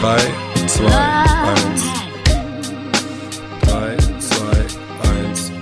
[0.00, 0.18] 3,
[0.66, 1.82] 2, 1.
[3.62, 4.46] 3, 2,
[5.22, 5.52] 1.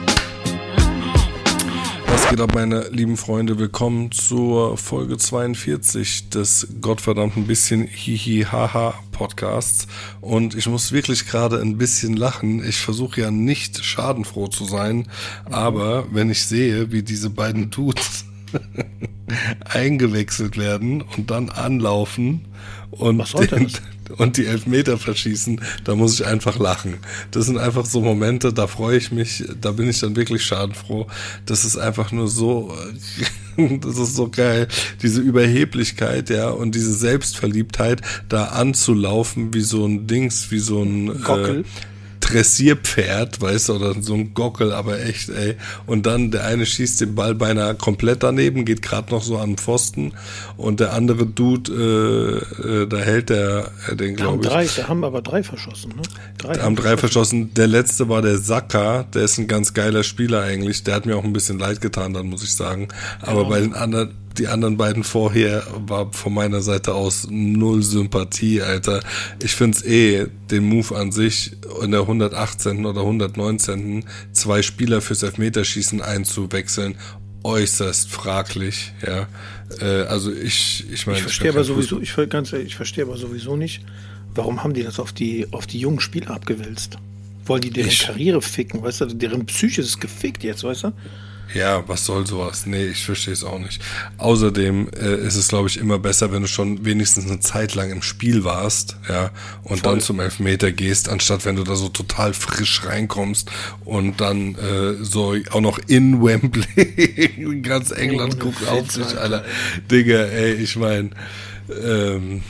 [2.08, 3.60] Was geht ab, meine lieben Freunde?
[3.60, 9.86] Willkommen zur Folge 42 des gottverdammten bisschen Hihi-Haha Podcasts.
[10.20, 12.68] Und ich muss wirklich gerade ein bisschen lachen.
[12.68, 15.06] Ich versuche ja nicht schadenfroh zu sein,
[15.44, 18.24] aber wenn ich sehe, wie diese beiden Dudes
[19.64, 22.46] eingewechselt werden und dann anlaufen
[22.90, 23.70] und, den,
[24.10, 26.98] und die Elfmeter verschießen, da muss ich einfach lachen.
[27.30, 31.06] Das sind einfach so Momente, da freue ich mich, da bin ich dann wirklich schadenfroh.
[31.46, 32.76] Das ist einfach nur so,
[33.56, 34.68] das ist so geil,
[35.02, 41.22] diese Überheblichkeit, ja, und diese Selbstverliebtheit, da anzulaufen wie so ein Dings, wie so ein
[41.22, 41.60] Gockel.
[41.60, 41.64] Äh,
[42.24, 45.56] Dressierpferd, weißt du, oder so ein Gockel, aber echt, ey.
[45.86, 49.50] Und dann der eine schießt den Ball beinahe komplett daneben, geht gerade noch so an
[49.50, 50.12] den Pfosten
[50.56, 54.48] und der andere Dude, äh, äh, da hält der äh, den, Da glaube ich.
[54.50, 56.02] drei, da haben aber drei verschossen, ne?
[56.38, 57.52] Drei Haben drei verschossen.
[57.54, 60.82] Der letzte war der Saka, der ist ein ganz geiler Spieler eigentlich.
[60.84, 62.88] Der hat mir auch ein bisschen leid getan, dann muss ich sagen.
[63.20, 63.48] Aber Ja.
[63.48, 69.00] bei den anderen, die anderen beiden vorher war von meiner Seite aus null Sympathie, Alter.
[69.42, 71.52] Ich find's eh, den Move an sich
[71.82, 72.84] in der 118.
[72.86, 74.04] oder 119.
[74.32, 76.96] zwei Spieler fürs Elfmeterschießen einzuwechseln,
[77.44, 79.28] äußerst fraglich, ja.
[79.80, 83.04] Äh, also ich, ich meine, Ich verstehe aber sowieso, ich, ver- ganz ehrlich, ich verstehe
[83.04, 83.82] aber sowieso nicht,
[84.34, 86.96] warum haben die das auf die, auf die jungen Spieler abgewälzt?
[87.46, 89.06] Wollen die deren Ich- Karriere ficken, weißt du?
[89.06, 90.92] Deren Psyche ist gefickt jetzt, weißt du?
[91.54, 92.66] Ja, was soll sowas?
[92.66, 93.80] Nee, ich verstehe es auch nicht.
[94.18, 97.90] Außerdem äh, ist es, glaube ich, immer besser, wenn du schon wenigstens eine Zeit lang
[97.90, 99.30] im Spiel warst, ja,
[99.62, 99.92] und Voll.
[99.92, 103.50] dann zum Elfmeter gehst, anstatt wenn du da so total frisch reinkommst
[103.84, 109.20] und dann äh, so auch noch in Wembley, ganz England Ohne guckt auf sich, Alter.
[109.20, 109.44] Alter.
[109.90, 111.10] Digga, ey, ich meine,
[111.82, 112.42] ähm,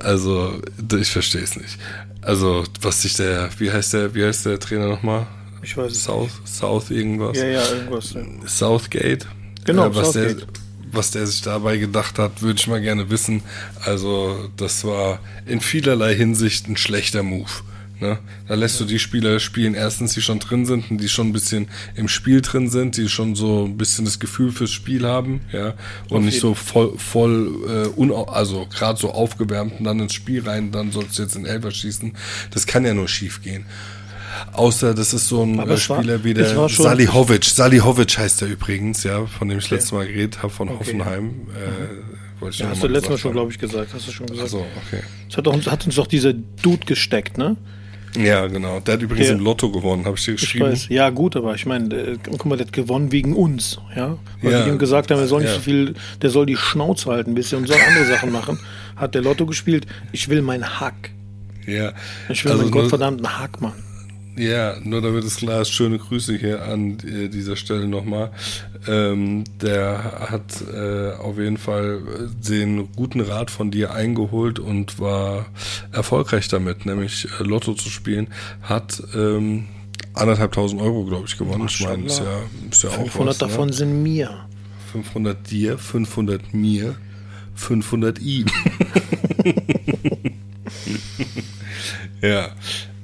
[0.00, 0.60] also,
[0.98, 1.78] ich verstehe es nicht.
[2.20, 5.26] Also, was sich der, wie heißt der, wie heißt der Trainer nochmal?
[5.62, 7.36] Ich weiß es South, South irgendwas?
[7.36, 8.12] Ja, ja, irgendwas.
[8.14, 8.22] Ja.
[8.46, 9.26] Southgate.
[9.64, 10.40] Genau, Äh, was Southgate.
[10.40, 10.46] Der,
[10.92, 13.42] was der sich dabei gedacht hat, würde ich mal gerne wissen.
[13.84, 17.50] Also, das war in vielerlei Hinsicht ein schlechter Move.
[18.00, 18.18] Ne?
[18.48, 21.32] Da lässt du die Spieler spielen, erstens, die schon drin sind und die schon ein
[21.32, 25.40] bisschen im Spiel drin sind, die schon so ein bisschen das Gefühl fürs Spiel haben,
[25.52, 25.74] ja,
[26.10, 26.40] und Auf nicht jeden.
[26.48, 31.16] so voll, voll äh, also gerade so aufgewärmt und dann ins Spiel rein, dann sollst
[31.16, 32.12] du jetzt in Elfer schießen.
[32.50, 33.66] Das kann ja nur schief gehen.
[34.52, 37.44] Außer das ist so ein Aber äh, es war- Spieler wie der Salihovic.
[37.44, 40.78] Salihovic heißt er übrigens, ja, von dem ich letztes Mal geredet habe, von Okay.
[40.78, 41.30] Hoffenheim.
[42.42, 43.94] Äh, ich Ja, hast du letztes Mal schon, glaube ich, gesagt.
[43.94, 44.46] Hast du schon gesagt.
[44.48, 45.02] Ach so, okay.
[45.28, 47.56] Das hat, doch, hat uns doch dieser Dude gesteckt, ne?
[48.18, 48.80] Ja, genau.
[48.80, 49.34] Der hat übrigens Ja.
[49.34, 50.66] im Lotto gewonnen, habe ich dir Ich geschrieben.
[50.66, 50.88] weiß.
[50.88, 54.18] Ja, gut, aber ich meine, guck mal, der hat gewonnen wegen uns, ja?
[54.42, 54.66] Weil Ja.
[54.66, 55.54] wir ihm gesagt haben, er soll nicht Ja.
[55.56, 58.58] so viel, der soll die Schnauze halten ein bisschen und soll andere Sachen machen.
[58.96, 59.86] Hat der Lotto gespielt.
[60.12, 61.10] Ich will meinen Hack.
[61.66, 61.92] Ja.
[62.28, 63.72] Ich will Also meinen gottverdammten Hack, Mann.
[64.36, 68.30] Ja, nur damit es klar ist, schöne Grüße hier an äh, dieser Stelle nochmal.
[68.88, 72.00] Ähm, der hat äh, auf jeden Fall
[72.30, 75.46] den guten Rat von dir eingeholt und war
[75.92, 78.28] erfolgreich damit, nämlich äh, Lotto zu spielen.
[78.62, 79.66] Hat ähm,
[80.14, 81.66] anderthalbtausend Euro, glaube ich, gewonnen.
[81.68, 82.40] Ich meine, ist ja,
[82.70, 83.48] ist ja auch 500 was, ne?
[83.48, 84.46] davon sind mir.
[84.92, 86.94] 500 dir, 500 mir,
[87.54, 88.46] 500 ihm.
[92.22, 92.48] ja,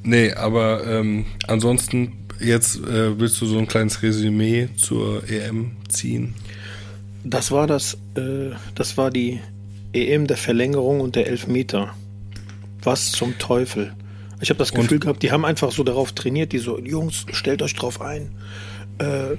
[0.09, 6.35] nee, aber ähm, ansonsten, jetzt äh, willst du so ein kleines Resümee zur EM ziehen?
[7.25, 9.41] Das war das, äh, das war die
[9.93, 11.95] EM der Verlängerung und der Elfmeter.
[12.83, 13.93] Was zum Teufel?
[14.41, 17.27] Ich habe das Und- Gefühl gehabt, die haben einfach so darauf trainiert, die so, Jungs,
[17.33, 18.31] stellt euch drauf ein.
[18.99, 19.37] Äh,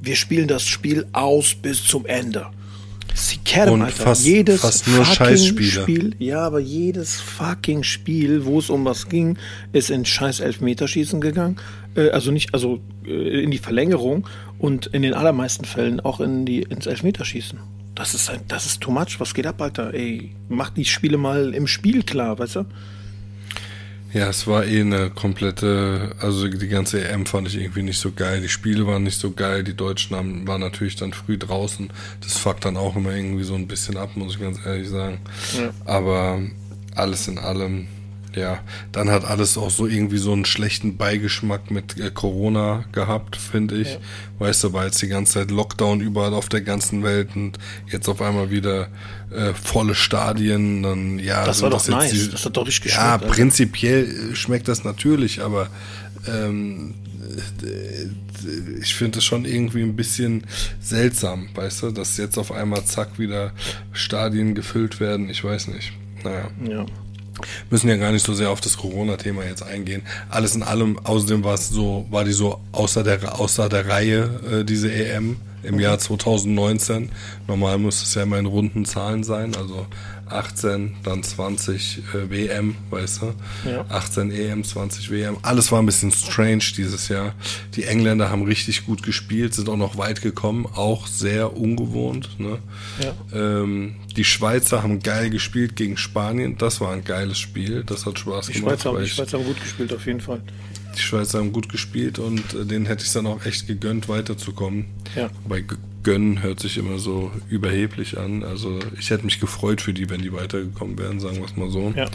[0.00, 2.46] wir spielen das Spiel aus bis zum Ende.
[3.14, 4.02] Sie kennen, Und Alter.
[4.02, 5.82] fast- jedes fast nur fucking Scheißspiele.
[5.82, 9.36] Spiel, ja, aber jedes fucking Spiel, wo es um was ging,
[9.72, 11.56] ist in scheiß Elfmeterschießen gegangen.
[11.94, 14.26] Äh, also nicht, also äh, in die Verlängerung
[14.58, 17.58] und in den allermeisten Fällen auch in die, ins Elfmeterschießen.
[17.94, 19.18] Das ist, ein, das ist too much.
[19.20, 19.92] Was geht ab, Alter?
[19.92, 22.64] Ey, mach die Spiele mal im Spiel klar, weißt du?
[24.12, 28.12] Ja, es war eh eine komplette, also die ganze EM fand ich irgendwie nicht so
[28.12, 28.42] geil.
[28.42, 29.64] Die Spiele waren nicht so geil.
[29.64, 31.90] Die Deutschen haben, waren natürlich dann früh draußen.
[32.20, 35.18] Das fuckt dann auch immer irgendwie so ein bisschen ab, muss ich ganz ehrlich sagen.
[35.56, 35.70] Ja.
[35.86, 36.42] Aber
[36.94, 37.86] alles in allem,
[38.34, 38.60] ja,
[38.92, 43.76] dann hat alles auch so irgendwie so einen schlechten Beigeschmack mit äh, Corona gehabt, finde
[43.76, 43.98] ich.
[44.38, 47.58] Weißt du, war jetzt die ganze Zeit Lockdown überall auf der ganzen Welt und
[47.90, 48.88] jetzt auf einmal wieder
[49.30, 51.44] äh, volle Stadien, dann ja.
[51.44, 52.10] Das war doch jetzt nice.
[52.12, 53.34] die- Das hat doch richtig Ja, geschmeckt, Alter.
[53.34, 55.68] prinzipiell äh, schmeckt das natürlich, aber
[56.26, 56.94] ähm,
[57.62, 60.44] äh, ich finde es schon irgendwie ein bisschen
[60.80, 63.52] seltsam, weißt du, dass jetzt auf einmal zack wieder
[63.92, 65.28] Stadien gefüllt werden.
[65.30, 65.92] Ich weiß nicht.
[66.24, 66.50] Naja.
[66.68, 66.86] Ja.
[67.70, 70.02] Müssen ja gar nicht so sehr auf das Corona-Thema jetzt eingehen.
[70.28, 74.40] Alles in allem, außerdem war es so, war die so außer der, außer der Reihe,
[74.60, 77.10] äh, diese EM im Jahr 2019.
[77.46, 79.86] Normal muss es ja immer in runden Zahlen sein, also
[80.32, 83.34] 18, dann 20 äh, WM, weißt du?
[83.68, 83.84] Ja.
[83.88, 85.36] 18 EM, 20 WM.
[85.42, 87.34] Alles war ein bisschen strange dieses Jahr.
[87.74, 92.38] Die Engländer haben richtig gut gespielt, sind auch noch weit gekommen, auch sehr ungewohnt.
[92.38, 92.58] Ne?
[93.02, 93.14] Ja.
[93.62, 96.58] Ähm, die Schweizer haben geil gespielt gegen Spanien.
[96.58, 97.84] Das war ein geiles Spiel.
[97.84, 98.82] Das hat Spaß die gemacht.
[98.82, 100.40] Schweizer, die Schweizer haben gut gespielt, auf jeden Fall.
[100.96, 104.86] Die Schweizer haben gut gespielt und äh, denen hätte ich dann auch echt gegönnt, weiterzukommen.
[105.16, 105.30] Ja.
[105.48, 105.64] Bei
[106.02, 108.42] gönnen hört sich immer so überheblich an.
[108.42, 111.70] Also ich hätte mich gefreut für die, wenn die weitergekommen wären, sagen wir es mal
[111.70, 111.92] so.
[111.96, 112.06] Ja.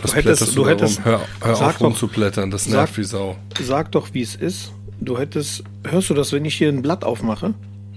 [0.00, 3.36] Was du hättest, du, du hättest, Hör, hör auf rumzublättern, das nervt sag, wie Sau.
[3.60, 4.72] Sag doch, wie es ist.
[5.00, 7.54] Du hättest, hörst du das, wenn ich hier ein Blatt aufmache?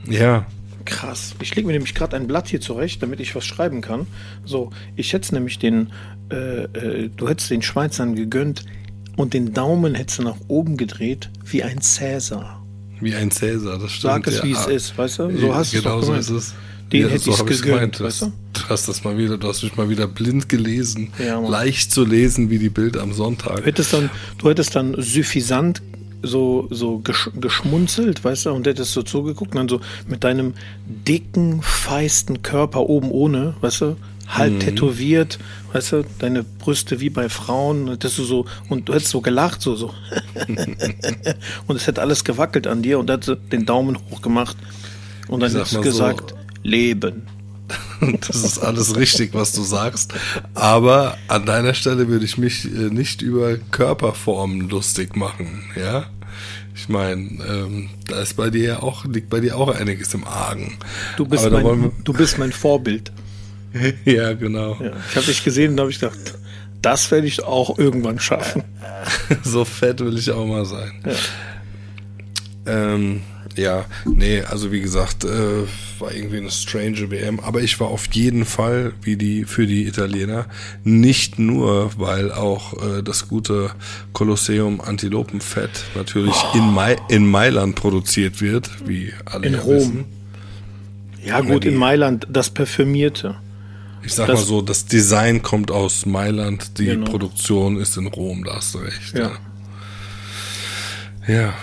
[0.07, 0.45] Ja.
[0.85, 1.35] Krass.
[1.41, 4.05] Ich lege mir nämlich gerade ein Blatt hier zurecht, damit ich was schreiben kann.
[4.43, 5.91] So, ich hätte nämlich den,
[6.31, 8.65] äh, äh, du hättest den Schweizern gegönnt
[9.15, 12.63] und den Daumen hättest du nach oben gedreht wie ein Cäsar.
[12.99, 14.13] Wie ein Cäsar, das stimmt.
[14.13, 14.43] Sag es, ja.
[14.43, 15.37] wie es ist, weißt du?
[15.37, 16.53] So hast genau es so ist es.
[16.91, 18.31] Den ja, hätte so ich gegönnt, weißt du?
[18.53, 21.11] Du hast das mal wieder, du hast mich mal wieder blind gelesen.
[21.17, 23.57] Ja, Leicht zu lesen wie die Bilder am Sonntag.
[23.57, 25.81] Du hättest dann, du hättest dann suffisant
[26.21, 30.53] so, so gesch geschmunzelt, weißt du, und hättest so zugeguckt und dann so mit deinem
[30.85, 33.95] dicken, feisten Körper oben ohne, weißt du,
[34.27, 34.59] halb mhm.
[34.59, 35.39] tätowiert,
[35.73, 39.61] weißt du, deine Brüste wie bei Frauen, dass du so, und du hättest so gelacht,
[39.61, 39.93] so, so.
[41.67, 44.57] und es hätte alles gewackelt an dir und hätte den Daumen hoch gemacht
[45.27, 47.27] und dann hättest du gesagt, so, Leben.
[48.27, 50.13] das ist alles richtig, was du sagst.
[50.53, 56.05] Aber an deiner Stelle würde ich mich äh, nicht über Körperformen lustig machen, ja?
[56.75, 60.77] Ich meine, ähm, da ist bei dir auch, liegt bei dir auch einiges im Argen.
[61.15, 63.13] Du bist, mein, du bist mein Vorbild.
[64.05, 64.77] ja, genau.
[64.81, 66.35] Ja, ich habe dich gesehen und habe ich gedacht,
[66.81, 68.63] das werde ich auch irgendwann schaffen.
[69.43, 70.91] so fett will ich auch mal sein.
[71.05, 71.13] Ja.
[72.93, 73.21] Ähm,
[73.55, 75.29] ja, nee, also wie gesagt, äh,
[75.99, 79.87] war irgendwie eine strange WM, aber ich war auf jeden Fall wie die für die
[79.87, 80.45] Italiener
[80.83, 83.71] nicht nur, weil auch äh, das gute
[84.11, 86.57] Kolosseum Antilopenfett natürlich oh.
[86.57, 89.77] in, Mai in Mailand produziert wird, wie alle in Rom.
[89.77, 90.05] Wissen.
[91.23, 93.37] Ja gut, in Mailand das parfümierte.
[94.05, 97.09] Ich sag das, mal so, das Design kommt aus Mailand, die genau.
[97.09, 99.13] Produktion ist in Rom, da hast du recht.
[99.13, 99.31] Ja.
[101.27, 101.33] ja.
[101.33, 101.53] ja.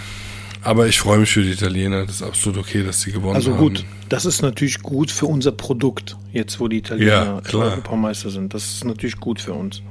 [0.65, 2.06] Aber ich freue mich für die Italiener.
[2.06, 3.37] Das ist absolut okay, dass sie gewonnen haben.
[3.37, 8.31] Also gut, das ist natürlich gut für unser Produkt, jetzt wo die Italiener ja, Europameister
[8.31, 8.55] sind.
[8.55, 9.83] Das ist natürlich gut für uns.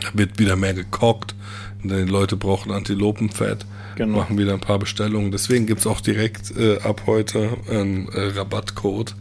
[0.00, 1.34] Da wird wieder mehr gekocht.
[1.82, 3.64] Die Leute brauchen Antilopenfett.
[3.96, 4.18] Genau.
[4.18, 5.30] Machen wieder ein paar Bestellungen.
[5.30, 9.14] Deswegen gibt es auch direkt äh, ab heute einen äh, Rabattcode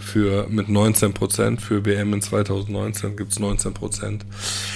[0.00, 1.60] für mit 19 Prozent.
[1.60, 4.24] Für WM in 2019 gibt es 19 Prozent.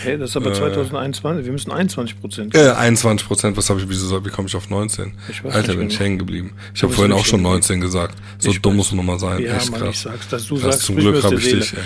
[0.03, 1.45] Hey, das ist aber äh, 2021.
[1.45, 2.55] Wir müssen 21 Prozent.
[2.55, 3.57] Äh, 21 Prozent.
[3.57, 5.13] Was habe ich, wieso, wie komme ich auf 19?
[5.29, 6.53] Ich Alter, bin ich hängen geblieben.
[6.75, 8.17] Ich habe vorhin auch schon 19 gesagt.
[8.39, 9.43] So ich dumm muss man mal sein.
[9.43, 9.91] Ja, echt krass.
[9.91, 11.73] Ich sag's, dass du krass, sagst, zum Glück habe ich dich.
[11.75, 11.81] Ey.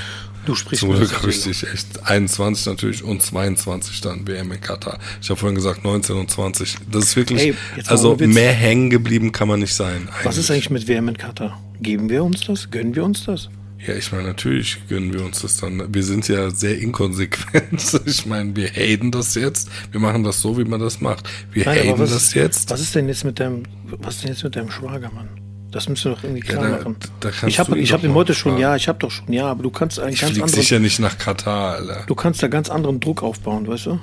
[0.48, 4.58] Du sprichst Zum Glück habe ich dich echt 21 natürlich und 22 dann WM in
[4.58, 4.98] Katar.
[5.20, 6.76] Ich habe vorhin gesagt 19 und 20.
[6.90, 7.54] Das ist wirklich, hey,
[7.86, 10.08] also mehr hängen geblieben kann man nicht sein.
[10.08, 10.24] Eigentlich.
[10.24, 11.62] Was ist eigentlich mit WM in Katar?
[11.82, 12.70] Geben wir uns das?
[12.70, 13.50] Gönnen wir uns das?
[13.86, 15.92] Ja, ich meine, natürlich gönnen wir uns das dann.
[15.92, 18.00] Wir sind ja sehr inkonsequent.
[18.06, 19.68] Ich meine, wir haten das jetzt.
[19.90, 21.28] Wir machen das so, wie man das macht.
[21.52, 22.70] Wir Nein, haten das jetzt.
[22.70, 23.64] Was ist denn jetzt mit deinem,
[23.98, 25.28] was ist denn jetzt mit deinem Schwagermann?
[25.70, 26.96] Das müssen wir doch irgendwie klar ja, da, machen.
[27.20, 29.70] Da ich habe hab ihn heute schon, ja, ich habe doch schon, ja, aber du
[29.70, 30.50] kannst einen ich ganz anderen.
[30.50, 32.04] sicher nicht nach Katar, Alter.
[32.06, 34.00] Du kannst da ganz anderen Druck aufbauen, weißt du?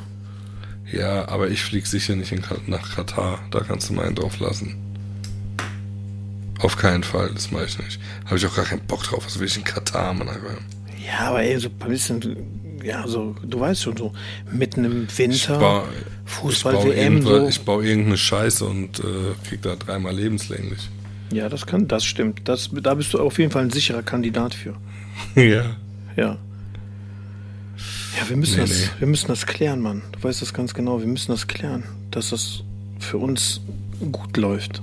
[0.92, 3.40] Ja, aber ich fliege sicher nicht in, nach Katar.
[3.50, 4.76] Da kannst du meinen drauf lassen.
[6.60, 8.00] Auf keinen Fall, das mache ich nicht.
[8.26, 9.26] Habe ich auch gar keinen Bock drauf.
[9.26, 10.30] Was will ich in Katar, Mann?
[11.06, 14.14] Ja, aber ey, so ein bisschen, ja, so, du weißt schon, so
[14.52, 15.84] mitten im Winter,
[16.26, 17.18] Fußball-WM.
[17.18, 17.48] Ich, so.
[17.48, 20.90] ich baue irgendeine Scheiße und äh, krieg da dreimal lebenslänglich.
[21.36, 22.48] Ja, das kann, das stimmt.
[22.48, 24.74] Das, da bist du auf jeden Fall ein sicherer Kandidat für.
[25.36, 25.76] ja.
[26.16, 26.38] Ja.
[28.18, 28.88] Ja, wir müssen, nee, das, nee.
[29.00, 30.02] wir müssen das klären, Mann.
[30.14, 31.02] Du weißt das ganz genau.
[31.02, 32.64] Wir müssen das klären, dass das
[33.00, 33.60] für uns
[34.14, 34.82] gut läuft.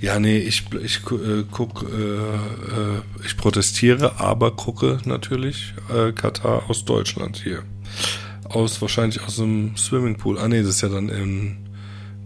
[0.00, 6.68] Ja, nee, ich, ich äh, guck, äh, äh, ich protestiere, aber gucke natürlich äh, Katar
[6.68, 7.62] aus Deutschland hier.
[8.48, 10.40] Aus, wahrscheinlich aus dem Swimmingpool.
[10.40, 11.65] Ah nee, das ist ja dann in,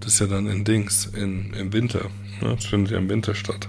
[0.01, 2.11] das ist ja dann in Dings, in, im Winter.
[2.41, 2.55] Ne?
[2.57, 3.69] Das findet ja im Winter statt.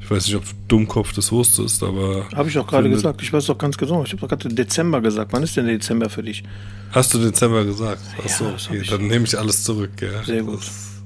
[0.00, 2.26] Ich weiß nicht, ob du Dummkopf das wusstest, aber.
[2.34, 3.20] Habe ich doch gerade gesagt.
[3.22, 4.04] Ich weiß doch ganz genau.
[4.04, 5.32] Ich habe doch gerade Dezember gesagt.
[5.32, 6.44] Wann ist denn Dezember für dich?
[6.92, 8.00] Hast du Dezember gesagt?
[8.24, 8.82] Achso, ja, okay.
[8.88, 9.90] Dann nehme ich alles zurück.
[10.00, 10.22] Ja.
[10.24, 10.58] Sehr gut.
[10.58, 10.96] Das,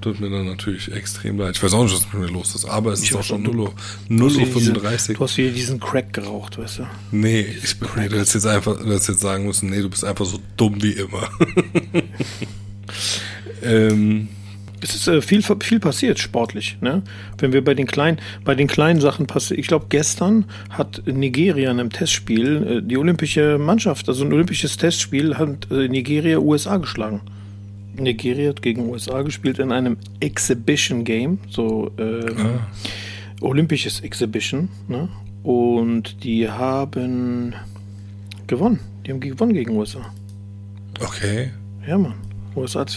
[0.00, 1.56] tut mir dann natürlich extrem leid.
[1.56, 3.42] Ich weiß auch nicht, was mit mir los ist, aber es ich ist auch schon
[3.42, 3.74] 0 Uhr,
[4.08, 5.16] 0 Uhr 35.
[5.16, 6.86] Du hast hier diesen Crack geraucht, weißt du?
[7.10, 9.90] Nee, ich bin, nee, du hättest jetzt einfach, du hättest jetzt sagen müssen, nee, du
[9.90, 11.28] bist einfach so dumm wie immer.
[13.62, 14.28] ähm,
[14.82, 16.78] es ist äh, viel, viel passiert sportlich.
[16.80, 17.02] Ne?
[17.38, 21.70] Wenn wir bei den kleinen, bei den kleinen Sachen passiert, ich glaube, gestern hat Nigeria
[21.70, 26.78] in einem Testspiel äh, die olympische Mannschaft, also ein olympisches Testspiel, hat äh, Nigeria USA
[26.78, 27.20] geschlagen.
[27.96, 32.66] Nigeria hat gegen USA gespielt in einem Exhibition Game, so äh, ah.
[33.40, 34.68] olympisches Exhibition.
[34.88, 35.08] Ne?
[35.42, 37.54] Und die haben
[38.46, 38.80] gewonnen.
[39.04, 40.12] Die haben gewonnen gegen USA.
[41.00, 41.50] Okay.
[41.86, 42.14] Ja, Mann.
[42.56, 42.96] USA hat,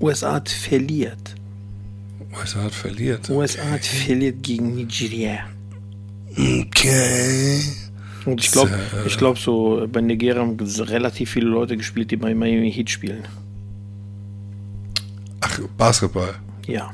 [0.00, 1.34] USA hat verliert.
[2.38, 3.20] USA hat verliert.
[3.24, 3.32] Okay.
[3.32, 5.40] USA hat verliert gegen Nigeria.
[6.30, 7.60] Okay.
[8.24, 8.70] Und ich glaube,
[9.06, 13.24] ich glaube so bei Nigeria haben relativ viele Leute gespielt, die bei Miami Heat spielen.
[15.40, 16.34] Ach, Basketball.
[16.66, 16.92] Ja.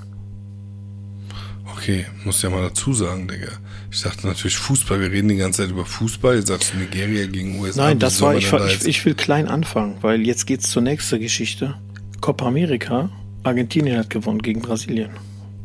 [1.75, 3.52] Okay, muss ja mal dazu sagen, Digga.
[3.90, 6.37] Ich dachte natürlich Fußball, wir reden die ganze Zeit über Fußball.
[6.37, 7.83] Jetzt sagst du Nigeria gegen USA.
[7.83, 11.21] Nein, das war, ich, da ich, ich, will klein anfangen, weil jetzt geht's zur nächsten
[11.21, 11.76] Geschichte.
[12.21, 13.11] Copa America,
[13.43, 15.11] Argentinien hat gewonnen gegen Brasilien.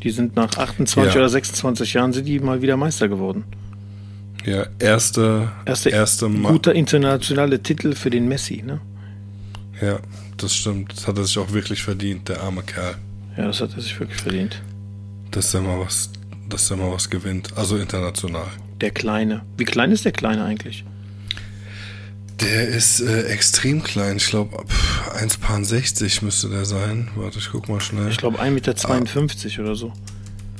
[0.03, 1.19] Die sind nach 28 ja.
[1.19, 3.45] oder 26 Jahren sind die mal wieder Meister geworden.
[4.45, 8.81] Ja, erste, erste, erste guter internationale Titel für den Messi, ne?
[9.81, 9.99] Ja,
[10.37, 10.91] das stimmt.
[10.91, 12.95] Das hat er sich auch wirklich verdient, der arme Kerl.
[13.37, 14.61] Ja, das hat er sich wirklich verdient.
[15.31, 16.11] Dass er mal was,
[16.49, 17.57] dass er mal was gewinnt.
[17.57, 18.47] Also international.
[18.81, 19.41] Der Kleine.
[19.57, 20.83] Wie klein ist der Kleine eigentlich?
[22.41, 24.17] Der ist äh, extrem klein.
[24.17, 24.69] Ich glaube, ab
[25.17, 27.09] 1,60 müsste der sein.
[27.15, 28.09] Warte, ich guck mal schnell.
[28.09, 29.61] Ich glaube, 1,52 Meter ah.
[29.61, 29.93] oder so.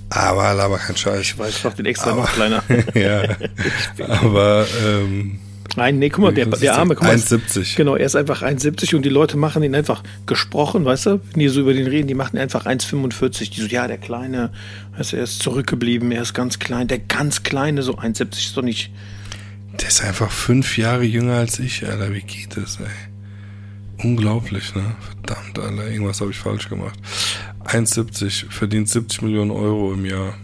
[0.10, 1.22] Aber, aber kein Scheiß.
[1.22, 2.64] Ich weiß, ich mach den extra aber, noch kleiner.
[2.94, 3.24] ja.
[4.08, 5.40] aber, ähm,
[5.76, 7.16] Nein, nee, guck mal, der, der Arme, guck mal.
[7.16, 7.76] 1,70.
[7.76, 11.40] Genau, er ist einfach 1,70 und die Leute machen ihn einfach gesprochen, weißt du, wenn
[11.40, 13.52] die so über den reden, die machen einfach 1,45.
[13.52, 14.52] Die so, ja, der Kleine,
[14.98, 16.88] weißt du, er ist zurückgeblieben, er ist ganz klein.
[16.88, 18.92] Der ganz Kleine, so 1,70 ist doch nicht.
[19.80, 22.86] Der ist einfach fünf Jahre jünger als ich, Alter, wie geht das, ey?
[24.06, 24.96] Unglaublich, ne?
[25.00, 27.00] Verdammt, Alter, irgendwas habe ich falsch gemacht.
[27.66, 30.36] 1,70, verdient 70 Millionen Euro im Jahr.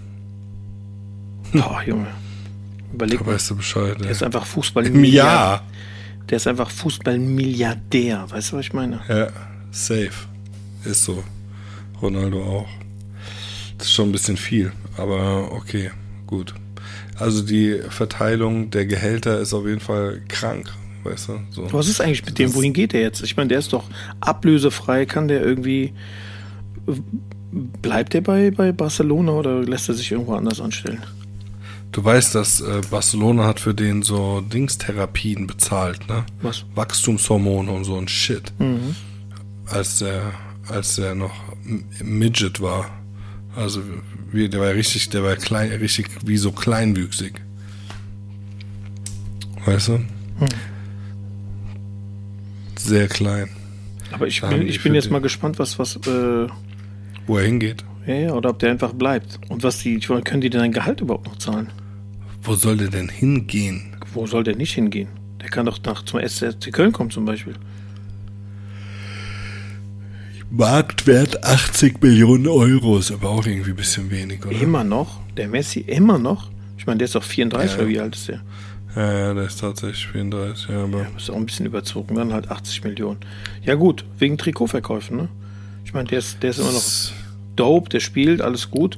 [1.53, 2.07] Boah, Junge.
[2.93, 4.00] Überleg da weißt du Bescheid.
[4.00, 4.12] Der ey.
[4.12, 5.63] ist einfach Fußball Im Jahr.
[6.29, 8.25] Der ist einfach Fußballmilliardär.
[8.29, 9.01] Weißt du, was ich meine?
[9.07, 9.27] Ja,
[9.71, 10.12] safe.
[10.86, 11.24] Ist so.
[12.01, 12.69] Ronaldo auch.
[13.77, 15.91] Das ist schon ein bisschen viel, aber okay,
[16.27, 16.53] gut.
[17.19, 20.73] Also die Verteilung der Gehälter ist auf jeden Fall krank,
[21.03, 21.39] weißt du?
[21.51, 21.73] So.
[21.73, 22.53] Was ist eigentlich mit dem?
[22.55, 23.21] Wohin geht der jetzt?
[23.21, 23.85] Ich meine, der ist doch
[24.21, 25.05] ablösefrei.
[25.05, 25.93] Kann der irgendwie.
[27.81, 31.03] Bleibt der bei, bei Barcelona oder lässt er sich irgendwo anders anstellen?
[31.91, 36.25] Du weißt, dass äh, Barcelona hat für den so Dingstherapien bezahlt, ne?
[36.41, 36.63] Was?
[36.75, 38.53] Wachstumshormone und so ein Shit.
[38.59, 38.95] Mhm.
[39.65, 40.33] Als der,
[40.67, 41.33] als der noch
[42.03, 42.85] Midget war.
[43.55, 43.81] Also
[44.31, 47.33] wie, der war richtig, der war klein, richtig wie so kleinwüchsig.
[49.65, 49.93] Weißt du?
[49.93, 50.07] Hm.
[52.77, 53.50] Sehr klein.
[54.12, 56.48] Aber ich bin, ich bin jetzt mal gespannt, was, was, äh,
[57.27, 57.83] wo er hingeht.
[58.07, 59.39] Ja, ja, oder ob der einfach bleibt.
[59.50, 61.67] Und was die, können die denn ein Gehalt überhaupt noch zahlen?
[62.41, 63.95] Wo soll der denn hingehen?
[64.13, 65.09] Wo soll der nicht hingehen?
[65.41, 67.55] Der kann doch nach zum SC Köln kommen zum Beispiel.
[70.51, 74.60] Marktwert 80 Millionen Euro ist aber auch irgendwie ein bisschen wenig, oder?
[74.60, 75.20] Immer noch?
[75.38, 76.50] Der Messi immer noch?
[76.77, 77.77] Ich meine, der ist doch 34 ja.
[77.77, 78.41] oder wie alt ist der?
[78.96, 81.01] Ja, ja, der ist tatsächlich 34, ja, aber.
[81.01, 83.20] Ja, ist auch ein bisschen überzogen, dann halt 80 Millionen.
[83.63, 85.29] Ja, gut, wegen Trikotverkäufen, ne?
[85.86, 86.84] Ich meine, der ist, der ist immer noch
[87.56, 88.98] dope, der spielt, alles gut.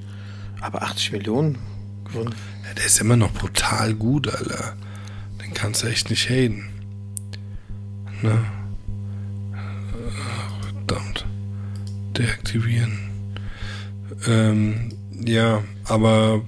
[0.62, 1.58] Aber 80 Millionen
[2.06, 2.34] gewonnen.
[2.66, 4.76] Ja, der ist immer noch brutal gut, Alter.
[5.44, 6.70] Den kannst du echt nicht haten.
[8.22, 8.38] Ne?
[10.62, 11.26] Verdammt.
[12.18, 13.00] Deaktivieren.
[14.28, 14.90] Ähm,
[15.26, 16.42] ja, aber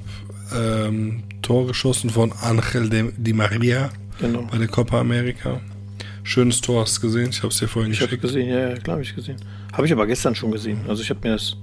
[0.55, 3.89] ähm, Tor geschossen von Angel de, Di Maria
[4.20, 4.48] genau.
[4.51, 5.62] bei der Copa America.
[6.24, 7.29] Schönes Tor hast du gesehen?
[7.32, 8.24] Ich habe es dir vorhin ich geschickt.
[8.24, 9.38] Ich habe gesehen, ja, ja klar habe ich gesehen.
[9.74, 10.79] Habe ich aber gestern schon gesehen.
[10.88, 11.58] Also ich habe mir das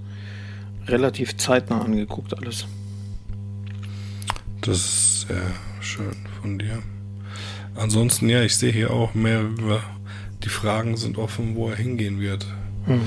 [0.87, 2.67] relativ zeitnah angeguckt alles.
[4.61, 6.83] Das ist sehr schön von dir.
[7.75, 9.83] Ansonsten, ja, ich sehe hier auch mehrere,
[10.45, 12.47] die Fragen sind offen, wo er hingehen wird.
[12.87, 13.03] Mhm.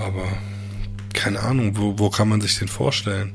[0.00, 0.26] Aber
[1.12, 3.32] keine Ahnung, wo, wo kann man sich den vorstellen?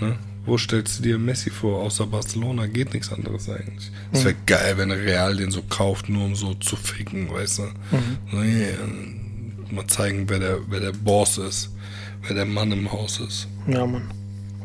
[0.00, 0.16] Ne?
[0.44, 1.82] Wo stellst du dir Messi vor?
[1.82, 3.90] Außer Barcelona geht nichts anderes eigentlich.
[4.12, 4.46] Es wäre mhm.
[4.46, 7.62] geil, wenn Real den so kauft, nur um so zu ficken, weißt du?
[7.62, 8.18] Mhm.
[8.30, 8.76] So, yeah,
[9.72, 11.70] mal zeigen, wer der, wer der Boss ist,
[12.22, 13.48] wer der Mann im Haus ist.
[13.66, 14.08] Ja, Mann.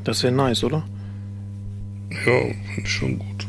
[0.04, 0.84] Das wäre nice, oder?
[2.12, 3.48] Ja, finde ich schon gut.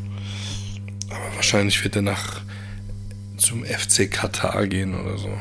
[1.10, 2.40] Aber wahrscheinlich wird er nach
[3.36, 5.36] zum FC Katar gehen oder so.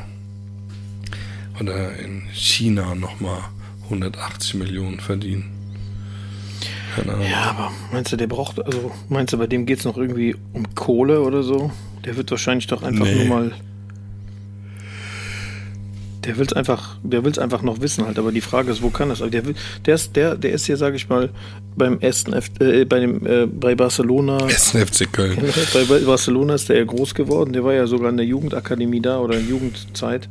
[1.62, 3.38] Oder in China nochmal
[3.84, 5.52] 180 Millionen verdienen.
[6.96, 7.26] Keine Ahnung.
[7.30, 10.34] Ja, aber meinst du, der braucht, also meinst du, bei dem geht es noch irgendwie
[10.52, 11.70] um Kohle oder so?
[12.04, 13.14] Der wird wahrscheinlich doch einfach nee.
[13.14, 13.52] nur mal.
[16.24, 19.08] Der will es einfach, der einfach noch wissen halt, aber die Frage ist, wo kann
[19.08, 19.20] das?
[19.20, 19.54] Der, will,
[19.86, 21.30] der ist, der, der ist hier, sage ich mal,
[21.76, 24.48] beim ersten F, äh, bei dem, äh, bei Barcelona.
[24.48, 25.38] Ersten FC Köln.
[25.72, 27.52] Bei Barcelona ist der ja groß geworden.
[27.52, 30.28] Der war ja sogar in der Jugendakademie da oder in Jugendzeit.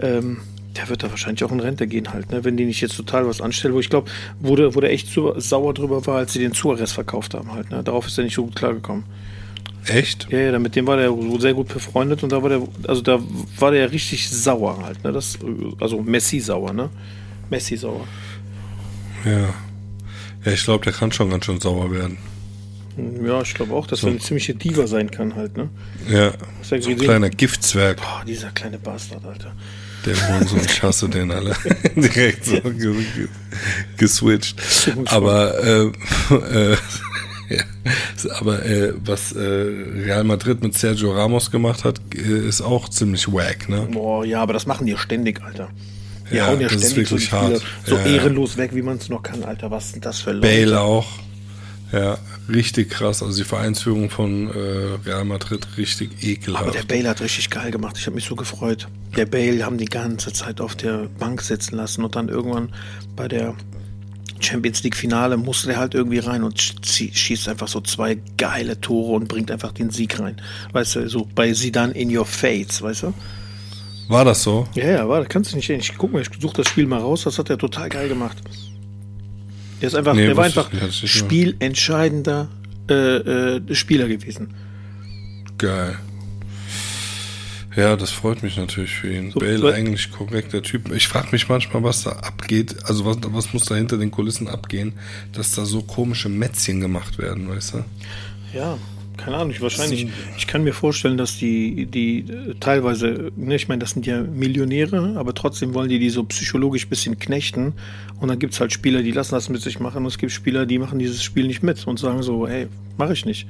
[0.00, 0.38] Ähm,
[0.76, 2.44] der wird da wahrscheinlich auch in Rente gehen halt, ne?
[2.44, 3.74] wenn die nicht jetzt total was anstellen.
[3.74, 6.52] Wo ich glaube, wo der, wo der echt so sauer drüber war, als sie den
[6.52, 7.70] Suarez verkauft haben halt.
[7.70, 7.82] Ne?
[7.82, 9.04] Darauf ist er nicht so gut klargekommen.
[9.86, 10.28] Echt?
[10.30, 13.18] Ja, ja, mit dem war der sehr gut befreundet und da war der, also da
[13.58, 15.12] war der richtig sauer halt, ne?
[15.12, 15.38] Das,
[15.80, 16.90] also Messi sauer, ne?
[17.48, 18.06] Messi sauer.
[19.24, 19.54] Ja.
[20.44, 22.18] Ja, ich glaube, der kann schon ganz schön sauer werden.
[23.24, 24.08] Ja, ich glaube auch, dass so.
[24.08, 25.68] er eine ziemliche Diva sein kann halt, ne?
[26.10, 26.32] Ja.
[26.62, 27.98] So ein kleiner Giftzwerg.
[27.98, 29.52] Boah, dieser kleine Bastard, Alter.
[30.06, 31.54] Der Hurensohn, ich hasse den alle.
[31.96, 32.58] Direkt so
[33.96, 34.60] geswitcht.
[35.06, 36.76] Aber, äh, äh,
[37.48, 37.64] ja.
[38.38, 43.30] aber äh, was äh, Real Madrid mit Sergio Ramos gemacht hat, äh, ist auch ziemlich
[43.30, 43.88] wack, ne?
[43.92, 45.68] Boah, ja, aber das machen die ständig, Alter.
[46.30, 47.62] Die ja, hauen ja das ständig ist wirklich so, hart.
[47.84, 49.70] so ja, ehrenlos weg, wie man es noch kann, Alter.
[49.70, 50.46] Was sind das für Leute?
[50.46, 51.06] Bale auch.
[51.92, 52.18] Ja,
[52.48, 53.22] richtig krass.
[53.22, 56.62] Also die Vereinsführung von äh, Real Madrid richtig ekelhaft.
[56.62, 57.96] Aber der Bale hat richtig geil gemacht.
[57.98, 58.86] Ich habe mich so gefreut.
[59.16, 62.72] Der Bale haben die ganze Zeit auf der Bank sitzen lassen und dann irgendwann
[63.16, 63.54] bei der
[64.38, 69.12] Champions League Finale musste er halt irgendwie rein und schießt einfach so zwei geile Tore
[69.12, 70.40] und bringt einfach den Sieg rein.
[70.72, 73.14] Weißt du, so bei Sidan in your face, weißt du?
[74.08, 74.66] War das so?
[74.74, 75.24] Ja, ja, war.
[75.26, 75.70] Kannst du nicht.
[75.70, 77.22] Ich guck mal, ich suche das Spiel mal raus.
[77.24, 78.38] Das hat er total geil gemacht.
[79.80, 82.48] Der ist einfach, nee, der war einfach spielentscheidender
[82.88, 84.54] äh, äh, Spieler gewesen.
[85.58, 85.98] Geil.
[87.76, 89.30] Ja, das freut mich natürlich für ihn.
[89.30, 90.92] So, Bale eigentlich korrekter Typ.
[90.92, 92.76] Ich frage mich manchmal, was da abgeht.
[92.84, 94.94] Also was, was muss da hinter den Kulissen abgehen,
[95.32, 97.84] dass da so komische Mätzchen gemacht werden, weißt du?
[98.52, 98.76] Ja,
[99.22, 102.24] keine Ahnung, ich wahrscheinlich, ich kann mir vorstellen, dass die, die
[102.60, 106.86] teilweise, ne, ich meine, das sind ja Millionäre, aber trotzdem wollen die die so psychologisch
[106.86, 107.74] ein bisschen knechten.
[108.20, 110.32] Und dann gibt es halt Spieler, die lassen das mit sich machen und es gibt
[110.32, 113.46] Spieler, die machen dieses Spiel nicht mit und sagen so, hey, mache ich nicht.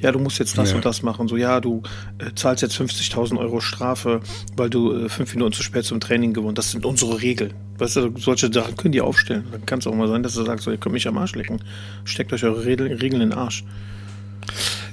[0.00, 0.76] Ja, du musst jetzt das ja.
[0.76, 1.28] und das machen.
[1.28, 1.82] So, ja, du
[2.18, 4.20] äh, zahlst jetzt 50.000 Euro Strafe,
[4.56, 7.52] weil du äh, fünf Minuten zu spät zum Training gewonnen Das sind unsere Regeln.
[7.78, 9.44] Weißt du, solche Sachen können die aufstellen.
[9.52, 11.34] Dann kann es auch mal sein, dass du sagst, so, ihr könnt mich am Arsch
[11.34, 11.62] lecken.
[12.04, 13.64] Steckt euch eure Regeln in den Arsch.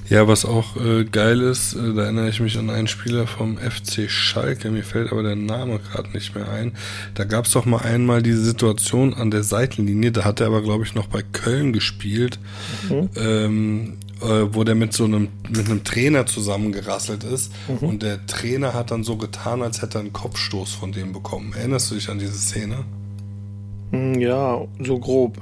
[0.09, 3.57] Ja, was auch äh, geil ist, äh, da erinnere ich mich an einen Spieler vom
[3.57, 6.71] FC Schalke, mir fällt aber der Name gerade nicht mehr ein.
[7.13, 10.61] Da gab es doch mal einmal diese Situation an der Seitenlinie, da hat er aber,
[10.61, 12.39] glaube ich, noch bei Köln gespielt,
[12.89, 13.09] mhm.
[13.17, 17.89] ähm, äh, wo der mit so einem, mit einem Trainer zusammengerasselt ist mhm.
[17.89, 21.53] und der Trainer hat dann so getan, als hätte er einen Kopfstoß von dem bekommen.
[21.53, 22.85] Erinnerst du dich an diese Szene?
[23.91, 25.41] Hm, ja, so grob.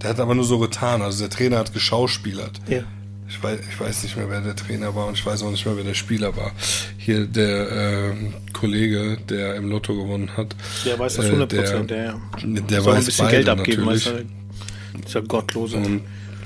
[0.00, 2.60] Der hat aber nur so getan, also der Trainer hat geschauspielert.
[2.68, 2.84] Ja.
[3.32, 5.64] Ich weiß, ich weiß nicht mehr, wer der Trainer war und ich weiß auch nicht
[5.64, 6.52] mehr, wer der Spieler war.
[6.98, 8.14] Hier der äh,
[8.52, 10.54] Kollege, der im Lotto gewonnen hat.
[10.84, 14.06] Der weiß das 100 Prozent, äh, der, der, der weiß ein bisschen Geld abgeben, natürlich.
[14.06, 14.18] Weißt
[14.94, 15.78] du, dieser Gottlose.
[15.78, 16.02] Und,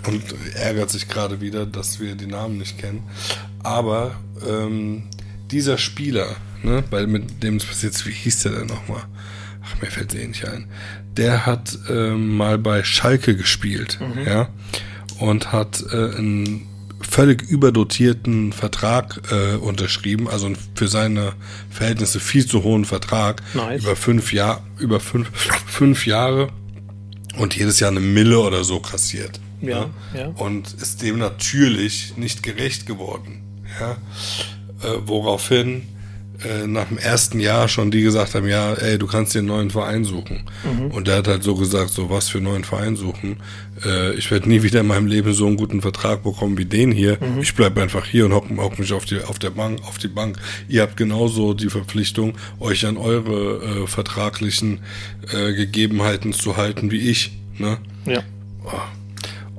[0.07, 0.22] und
[0.55, 3.03] ärgert sich gerade wieder, dass wir die Namen nicht kennen.
[3.64, 4.14] Aber
[4.49, 5.09] ähm,
[5.51, 9.03] dieser Spieler, ne, weil mit dem es passiert, wie hieß der denn nochmal?
[9.64, 10.68] Ach, mir fällt es eh nicht ein.
[11.16, 14.25] Der hat ähm, mal bei Schalke gespielt, mhm.
[14.25, 14.49] ja,
[15.18, 16.68] und hat äh, einen
[17.09, 21.33] völlig überdotierten Vertrag äh, unterschrieben, also für seine
[21.71, 23.83] Verhältnisse viel zu hohen Vertrag nice.
[23.83, 25.31] über fünf Jahre, über fünf,
[25.66, 26.49] fünf Jahre
[27.38, 29.40] und jedes Jahr eine Mille oder so kassiert.
[29.61, 30.21] Ja, ja.
[30.21, 30.27] ja.
[30.37, 33.42] Und ist dem natürlich nicht gerecht geworden.
[33.81, 33.92] Ja.
[34.83, 35.83] Äh, woraufhin
[36.44, 39.49] äh, nach dem ersten Jahr schon die gesagt haben, ja, ey, du kannst dir einen
[39.49, 40.42] neuen Verein suchen.
[40.64, 40.90] Mhm.
[40.90, 43.38] Und der hat halt so gesagt, so was für einen neuen Verein suchen.
[43.85, 46.92] Äh, ich werde nie wieder in meinem Leben so einen guten Vertrag bekommen wie den
[46.92, 47.18] hier.
[47.20, 47.40] Mhm.
[47.40, 50.09] Ich bleib einfach hier und hock, hock mich auf die, auf der Bank, auf die
[50.09, 50.38] Bank.
[50.68, 54.81] Ihr habt genauso die Verpflichtung, euch an eure äh, vertraglichen
[55.33, 57.33] äh, Gegebenheiten zu halten wie ich.
[57.59, 57.79] Ne?
[58.05, 58.22] Ja.
[58.64, 58.70] Oh.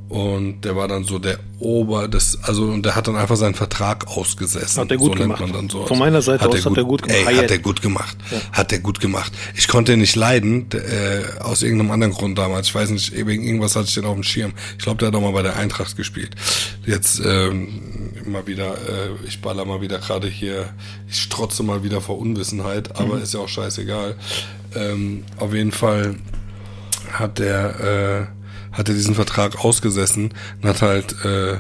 [0.10, 3.56] Und der war dann so der Ober, das, also, und der hat dann einfach seinen
[3.56, 4.82] Vertrag ausgesessen.
[4.82, 5.42] Hat er gut so gemacht.
[5.42, 5.86] Nennt man dann so.
[5.86, 7.24] Von meiner Seite hat aus hat er gut gemacht.
[7.28, 8.18] Ey, hat er gut gemacht.
[8.32, 8.38] Ja.
[8.54, 9.34] Hat er gut gemacht.
[9.56, 12.68] Ich konnte ihn nicht leiden, äh, aus irgendeinem anderen Grund damals.
[12.68, 14.54] Ich weiß nicht, wegen irgendwas hatte ich den auf dem Schirm.
[14.78, 16.36] Ich glaube, der hat auch mal bei der Eintracht gespielt.
[16.86, 20.70] Jetzt, ähm, immer wieder, äh, ich baller mal wieder gerade hier,
[21.10, 23.24] ich strotze mal wieder vor Unwissenheit, aber mhm.
[23.24, 24.16] ist ja auch scheißegal.
[24.74, 26.16] Ähm, auf jeden Fall
[27.12, 28.37] hat der, äh,
[28.72, 31.58] hat er diesen Vertrag ausgesessen und hat halt äh,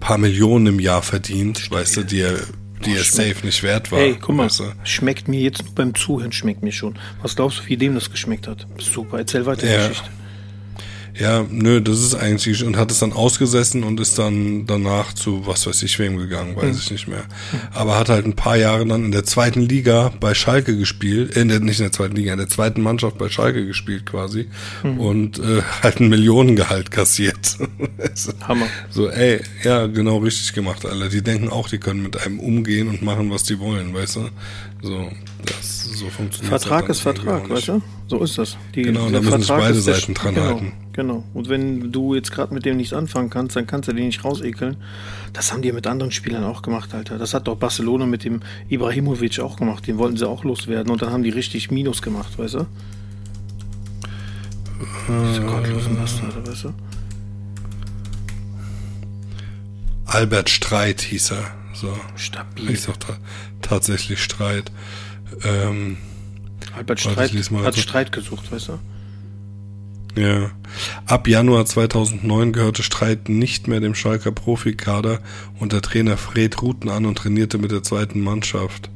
[0.00, 2.38] paar Millionen im Jahr verdient, weißt du, die er
[2.84, 3.98] die es safe nicht wert war.
[3.98, 4.64] Hey, guck mal, weißt du?
[4.84, 6.98] schmeckt mir jetzt beim Zuhören, schmeckt mir schon.
[7.20, 8.66] Was glaubst du, wie dem das geschmeckt hat?
[8.78, 10.08] Super, erzähl weiter die Geschichte.
[11.18, 15.46] Ja, nö, das ist eigentlich und hat es dann ausgesessen und ist dann danach zu
[15.46, 16.78] was weiß ich wem gegangen, weiß hm.
[16.78, 17.24] ich nicht mehr.
[17.72, 21.44] Aber hat halt ein paar Jahre dann in der zweiten Liga bei Schalke gespielt, äh,
[21.44, 24.48] nicht in der zweiten Liga, in der zweiten Mannschaft bei Schalke gespielt quasi
[24.82, 24.98] hm.
[24.98, 27.58] und äh, halt ein Millionengehalt kassiert.
[28.48, 28.66] Hammer.
[28.90, 31.08] So, ey, ja, genau richtig gemacht, alle.
[31.08, 34.28] Die denken auch, die können mit einem umgehen und machen, was die wollen, weißt du?
[34.82, 35.10] So,
[35.44, 36.48] das so funktioniert.
[36.48, 37.82] Vertrag ist Vertrag, weißt du?
[38.10, 38.56] So ist das.
[38.74, 40.46] Die, genau, da müssen sich beide Seiten dran genau.
[40.48, 40.72] halten.
[40.94, 41.22] Genau.
[41.32, 44.24] Und wenn du jetzt gerade mit dem nichts anfangen kannst, dann kannst du den nicht
[44.24, 44.78] rausekeln.
[45.32, 47.18] Das haben die mit anderen Spielern auch gemacht, Alter.
[47.18, 49.86] Das hat doch Barcelona mit dem Ibrahimovic auch gemacht.
[49.86, 50.90] Den wollten sie auch loswerden.
[50.90, 52.66] Und dann haben die richtig Minus gemacht, weißt du?
[55.28, 56.74] Diese gottlosen Bastarde, weißt du?
[60.06, 61.54] Albert Streit hieß er.
[61.74, 61.96] So.
[62.16, 62.70] Stabil.
[62.70, 63.16] Hieß ta
[63.62, 64.72] tatsächlich Streit.
[65.44, 65.96] Ähm,
[66.76, 68.78] Albert Streit hat Streit gesucht, weißt du?
[70.16, 70.50] Ja.
[71.06, 75.20] Ab Januar 2009 gehörte Streit nicht mehr dem Schalker Profikader
[75.58, 78.90] und der Trainer Fred Ruten an und trainierte mit der zweiten Mannschaft.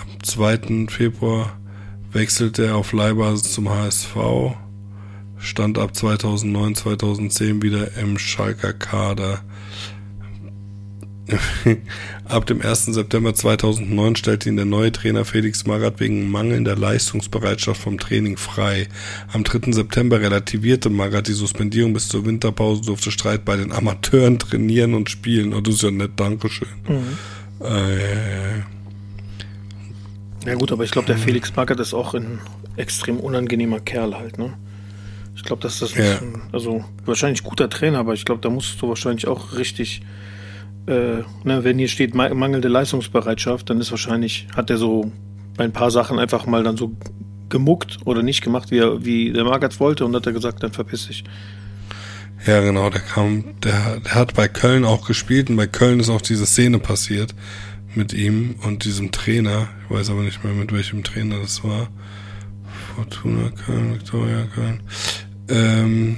[0.00, 0.86] Am 2.
[0.88, 1.58] Februar
[2.12, 4.16] wechselte er auf Leihbasis zum HSV,
[5.38, 9.40] stand ab 2009, 2010 wieder im Schalker Kader.
[12.24, 12.86] Ab dem 1.
[12.86, 18.88] September 2009 stellte ihn der neue Trainer Felix Magath wegen mangelnder Leistungsbereitschaft vom Training frei.
[19.32, 19.72] Am 3.
[19.72, 25.10] September relativierte Magath die Suspendierung bis zur Winterpause, durfte Streit bei den Amateuren trainieren und
[25.10, 25.54] spielen.
[25.54, 26.68] Oh, das ist ja nett, Dankeschön.
[26.88, 27.18] Mhm.
[27.64, 28.58] Äh,
[30.44, 32.40] ja gut, aber ich glaube, der Felix Magath ist auch ein
[32.76, 34.54] extrem unangenehmer Kerl halt, ne?
[35.36, 36.18] Ich glaube, dass das ja.
[36.18, 40.02] ein, also wahrscheinlich guter Trainer, aber ich glaube, da musst du wahrscheinlich auch richtig
[40.86, 45.10] äh, ne, wenn hier steht mangelnde Leistungsbereitschaft, dann ist wahrscheinlich, hat er so
[45.56, 46.92] bei ein paar Sachen einfach mal dann so
[47.48, 50.72] gemuckt oder nicht gemacht, wie, er, wie der Magath wollte und hat er gesagt, dann
[50.72, 51.24] verpiss dich.
[52.46, 56.08] Ja, genau, der kam, der, der hat bei Köln auch gespielt und bei Köln ist
[56.08, 57.34] auch diese Szene passiert
[57.94, 59.68] mit ihm und diesem Trainer.
[59.84, 61.88] Ich weiß aber nicht mehr, mit welchem Trainer das war.
[62.96, 64.82] Fortuna Köln, Victoria Köln.
[65.48, 66.16] Ähm,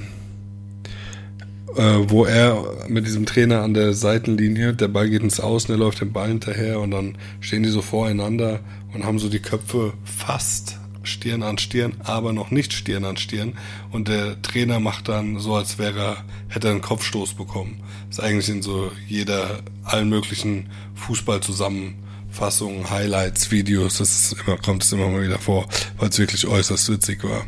[1.75, 5.77] äh, wo er mit diesem Trainer an der Seitenlinie, der Ball geht ins Außen, er
[5.77, 8.59] läuft den Ball hinterher und dann stehen die so voreinander
[8.93, 13.53] und haben so die Köpfe fast Stirn an Stirn, aber noch nicht Stirn an Stirn.
[13.91, 17.81] Und der Trainer macht dann so, als wäre er, hätte er einen Kopfstoß bekommen.
[18.07, 24.91] Das ist eigentlich in so jeder, allen möglichen Fußballzusammenfassungen, Highlights, Videos, das immer, kommt es
[24.91, 27.45] immer mal wieder vor, weil es wirklich äußerst witzig war.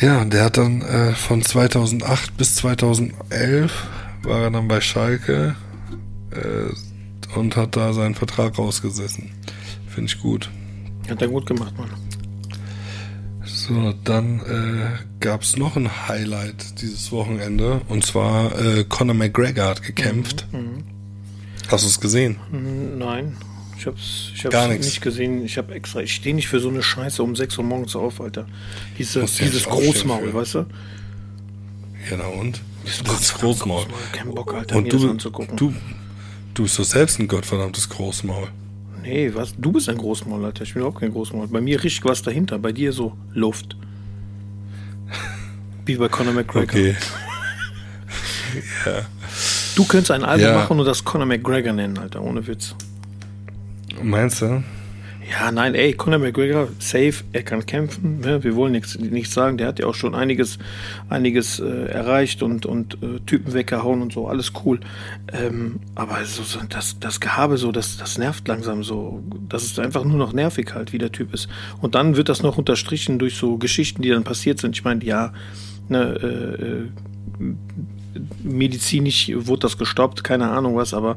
[0.00, 3.88] Ja, der hat dann äh, von 2008 bis 2011
[4.22, 5.56] war er dann bei Schalke
[6.30, 9.30] äh, und hat da seinen Vertrag rausgesessen.
[9.88, 10.50] Finde ich gut.
[11.08, 11.90] Hat er gut gemacht, Mann.
[13.44, 19.66] So, dann äh, gab es noch ein Highlight dieses Wochenende und zwar äh, Conor McGregor
[19.66, 20.46] hat gekämpft.
[20.52, 20.82] Mhm, mh.
[21.68, 22.38] Hast du es gesehen?
[22.98, 23.36] Nein.
[23.80, 25.42] Ich hab's, ich hab's nicht gesehen.
[25.42, 26.00] Ich habe extra.
[26.00, 28.46] Ich stehe nicht für so eine Scheiße um 6 Uhr morgens auf, Alter.
[28.98, 30.58] Diese, dieses Großmaul, weißt du?
[32.10, 32.60] Ja, na und?
[32.84, 33.84] Das, das Großmaul.
[33.84, 34.00] Großmaul.
[34.12, 35.56] Kein Bock, Alter, und du, das anzugucken.
[35.56, 35.72] Du,
[36.52, 38.48] du bist doch selbst ein gottverdammtes Großmaul.
[39.02, 39.54] Nee, was?
[39.56, 40.64] Du bist ein Großmaul, Alter.
[40.64, 41.46] Ich bin überhaupt kein Großmaul.
[41.46, 42.58] Bei mir richtig was dahinter.
[42.58, 43.78] Bei dir so Luft.
[45.86, 46.64] Wie bei Conor McGregor.
[46.64, 46.96] Okay.
[48.84, 49.06] ja.
[49.74, 50.54] Du könntest ein Album ja.
[50.54, 52.20] machen und das Conor McGregor nennen, Alter.
[52.20, 52.74] Ohne Witz.
[54.02, 54.62] Meinst du?
[55.30, 58.18] Ja, nein, ey, Conor McGregor, safe, er kann kämpfen.
[58.18, 58.42] Ne?
[58.42, 59.58] Wir wollen nichts, nichts sagen.
[59.58, 60.58] Der hat ja auch schon einiges,
[61.08, 64.80] einiges äh, erreicht und, und äh, Typen weggehauen und so, alles cool.
[65.32, 69.22] Ähm, aber so, so, das, das Gehabe, so, das, das nervt langsam so.
[69.48, 71.48] Das ist einfach nur noch nervig halt, wie der Typ ist.
[71.80, 74.74] Und dann wird das noch unterstrichen durch so Geschichten, die dann passiert sind.
[74.74, 75.32] Ich meine, ja,
[75.88, 76.88] ne,
[77.38, 77.54] äh, äh
[78.42, 81.16] medizinisch wurde das gestoppt, keine Ahnung was, aber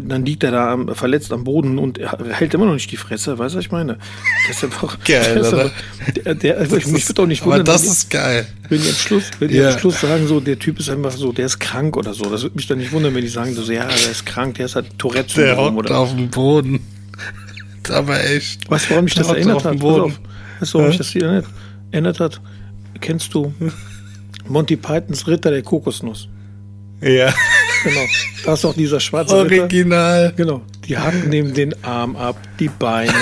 [0.00, 3.38] dann liegt er da verletzt am Boden und er hält immer noch nicht die Fresse,
[3.38, 3.98] weißt du, was ich meine?
[4.46, 5.70] Das ist einfach geil, ist aber,
[6.24, 7.60] der, der, also ich, mich würde auch nicht wundern.
[7.60, 8.46] Aber das ist geil.
[8.68, 9.70] Wenn die am Schluss, wenn die ja.
[9.70, 12.42] am Schluss sagen, so, der Typ ist einfach so, der ist krank oder so, das
[12.42, 14.76] würde mich dann nicht wundern, wenn die sagen, so, ja, der ist krank, der ist
[14.76, 16.80] halt Tourette der hockt oder auf dem Boden.
[17.90, 18.68] Aber echt.
[18.70, 19.80] Weißt du, warum mich das erinnert hat?
[19.82, 20.20] Auf.
[20.60, 21.46] Weißt du, warum mich das erinnert,
[21.92, 22.40] erinnert hat?
[23.00, 23.52] Kennst du
[24.48, 26.28] Monty Pythons Ritter der Kokosnuss?
[27.00, 27.32] Ja.
[27.86, 28.06] Genau.
[28.44, 30.26] Da ist auch dieser schwarze Original.
[30.26, 30.36] Ritter.
[30.36, 30.62] Genau.
[30.88, 33.12] Die hacken dem den Arm ab, die Beine.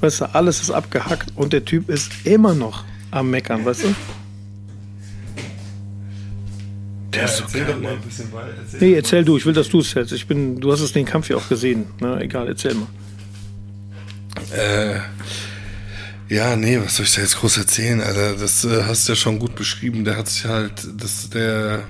[0.00, 3.94] weißt du, alles ist abgehackt und der Typ ist immer noch am Meckern, weißt du?
[7.14, 8.54] Der ist so erzähl geil, doch mal ein bisschen weiter.
[8.62, 10.12] Erzähl nee, erzähl du, ich will, dass du es erzählst.
[10.12, 11.86] Ich bin, du hast es den Kampf ja auch gesehen.
[12.00, 12.22] Na, ne?
[12.22, 12.86] egal, erzähl mal.
[14.56, 15.00] Äh,
[16.28, 18.36] ja, nee, was soll ich da jetzt groß erzählen, Alter?
[18.36, 20.04] Das äh, hast du ja schon gut beschrieben.
[20.04, 21.82] Der hat sich halt, das, der,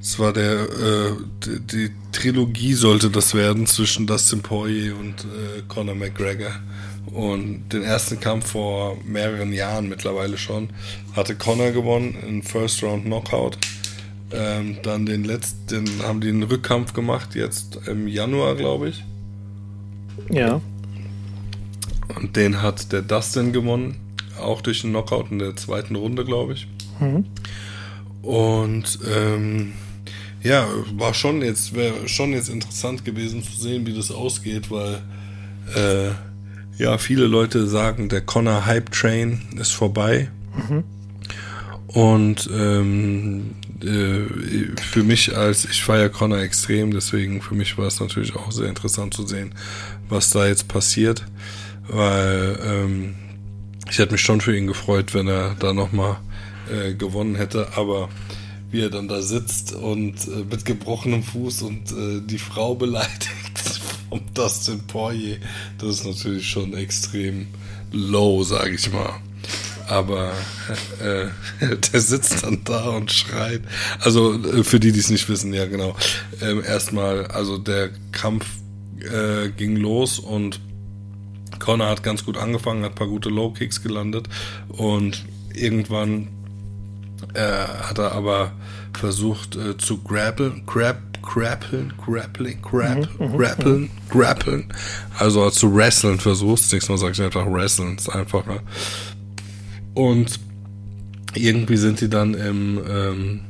[0.00, 1.12] das war der, äh,
[1.44, 6.52] die, die Trilogie sollte das werden zwischen Dustin Poirier und äh, Conor McGregor.
[7.12, 10.70] Und den ersten Kampf vor mehreren Jahren mittlerweile schon
[11.14, 13.58] hatte Conor gewonnen in First Round Knockout.
[14.32, 19.04] Ähm, dann den letzten, haben die einen Rückkampf gemacht, jetzt im Januar, glaube ich.
[20.30, 20.60] Ja.
[22.14, 23.96] Und den hat der Dustin gewonnen,
[24.40, 26.68] auch durch einen Knockout in der zweiten Runde, glaube ich.
[27.00, 27.26] Mhm.
[28.22, 29.72] Und ähm,
[30.42, 35.02] ja, war schon jetzt, wäre schon jetzt interessant gewesen zu sehen, wie das ausgeht, weil
[35.74, 36.10] äh,
[36.82, 40.30] ja, viele Leute sagen, der Connor Hype Train ist vorbei.
[40.68, 40.84] Mhm.
[41.88, 48.00] Und ähm, äh, für mich als, ich feiere Connor extrem, deswegen für mich war es
[48.00, 49.54] natürlich auch sehr interessant zu sehen,
[50.08, 51.24] was da jetzt passiert
[51.92, 53.14] weil ähm,
[53.90, 56.18] ich hätte mich schon für ihn gefreut, wenn er da nochmal
[56.72, 58.08] äh, gewonnen hätte, aber
[58.70, 63.58] wie er dann da sitzt und äh, mit gebrochenem Fuß und äh, die Frau beleidigt
[64.08, 65.38] vom Dustin Poirier,
[65.78, 67.48] das ist natürlich schon extrem
[67.92, 69.20] low, sage ich mal.
[69.88, 70.32] Aber
[71.02, 71.26] äh,
[71.92, 73.62] der sitzt dann da und schreit.
[73.98, 75.96] Also äh, für die, die es nicht wissen, ja genau.
[76.40, 78.46] Ähm, erstmal, also der Kampf
[79.00, 80.60] äh, ging los und
[81.58, 84.28] Connor hat ganz gut angefangen, hat ein paar gute Low Kicks gelandet
[84.68, 86.28] und irgendwann
[87.34, 88.52] äh, hat er aber
[88.98, 93.90] versucht äh, zu grappeln, grab, grappeln, grappling, grab, mhm, mhm grappeln, mhm.
[94.10, 94.72] grappeln,
[95.18, 96.64] also zu wrestlen versucht.
[96.64, 98.60] Das nächste Mal sage ich einfach wrestlen, ist einfacher.
[99.94, 100.40] Und
[101.34, 103.40] irgendwie sind die dann im ähm,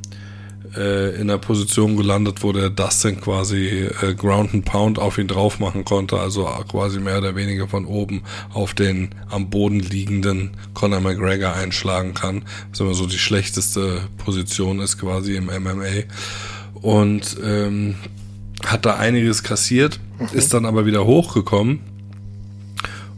[0.76, 5.28] äh, in der Position gelandet, wo der Dustin quasi äh, Ground and Pound auf ihn
[5.28, 10.50] drauf machen konnte, also quasi mehr oder weniger von oben auf den am Boden liegenden
[10.74, 16.04] Conor McGregor einschlagen kann, was immer so die schlechteste Position ist quasi im MMA.
[16.74, 17.96] Und ähm,
[18.64, 20.28] hat da einiges kassiert, mhm.
[20.32, 21.80] ist dann aber wieder hochgekommen.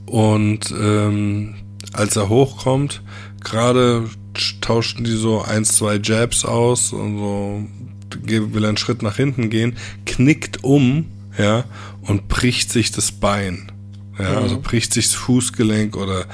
[0.07, 1.55] Und ähm,
[1.93, 3.03] als er hochkommt,
[3.43, 4.05] gerade
[4.61, 7.67] tauschten die so ein, zwei Jabs aus und so
[8.25, 11.07] will einen Schritt nach hinten gehen, knickt um,
[11.39, 11.65] ja,
[12.03, 13.73] und bricht sich das Bein.
[14.19, 14.37] Ja, mhm.
[14.39, 16.27] also bricht sich das Fußgelenk oder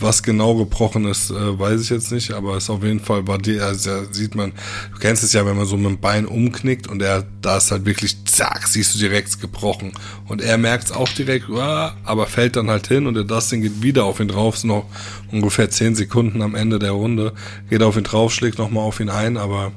[0.00, 3.38] was genau gebrochen ist, äh, weiß ich jetzt nicht, aber es auf jeden Fall war
[3.38, 4.52] die, also da sieht man,
[4.92, 7.70] du kennst es ja, wenn man so mit dem Bein umknickt und er, da ist
[7.70, 9.92] halt wirklich, zack, siehst du direkt gebrochen.
[10.26, 13.62] Und er merkt es auch direkt, uh, aber fällt dann halt hin und der Dustin
[13.62, 14.86] geht wieder auf ihn drauf, ist noch
[15.30, 17.32] ungefähr zehn Sekunden am Ende der Runde,
[17.68, 19.72] geht auf ihn drauf, schlägt nochmal auf ihn ein, aber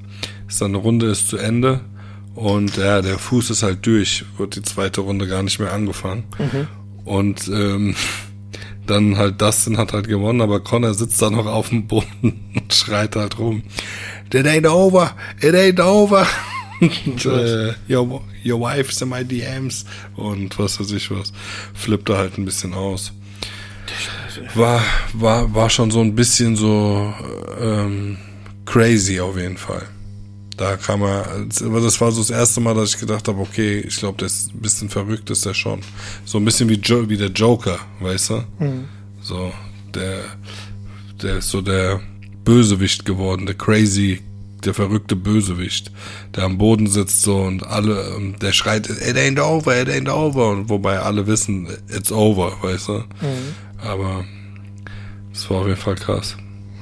[0.48, 1.82] ist dann eine Runde ist zu Ende
[2.36, 6.24] und ja, der Fuß ist halt durch, wird die zweite Runde gar nicht mehr angefangen.
[6.40, 6.68] Mhm.
[7.06, 7.96] Und ähm,
[8.86, 12.74] dann halt Dustin hat halt gewonnen, aber Connor sitzt da noch auf dem Boden und
[12.74, 13.64] schreit halt rum.
[14.34, 16.26] It ain't over, it ain't over.
[16.82, 21.32] und, äh, your, your wife's in my DMs und was weiß ich was.
[21.74, 23.14] Flippt er halt ein bisschen aus.
[24.56, 24.82] War,
[25.14, 27.14] war, war schon so ein bisschen so
[27.60, 28.18] ähm,
[28.66, 29.88] crazy auf jeden Fall.
[30.58, 33.98] Da kam er, das war so das erste Mal, dass ich gedacht habe, okay, ich
[33.98, 35.82] glaube, der ist ein bisschen verrückt, ist der schon.
[36.26, 38.44] So ein bisschen wie, jo wie der Joker, weißt du?
[38.60, 38.86] Mhm.
[39.22, 39.52] So,
[39.94, 40.20] der,
[41.22, 42.02] der ist so der
[42.44, 44.22] Bösewicht geworden, der crazy,
[44.64, 45.92] der verrückte Bösewicht,
[46.36, 50.52] der am Boden sitzt so und alle, der schreit, it ain't over, it ain't over,
[50.52, 52.94] und wobei alle wissen, it's over, weißt du?
[52.94, 53.56] Mhm.
[53.80, 54.24] Aber
[55.34, 56.38] es war auf jeden Fall krass.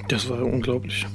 [0.07, 1.07] Das war unglaublich.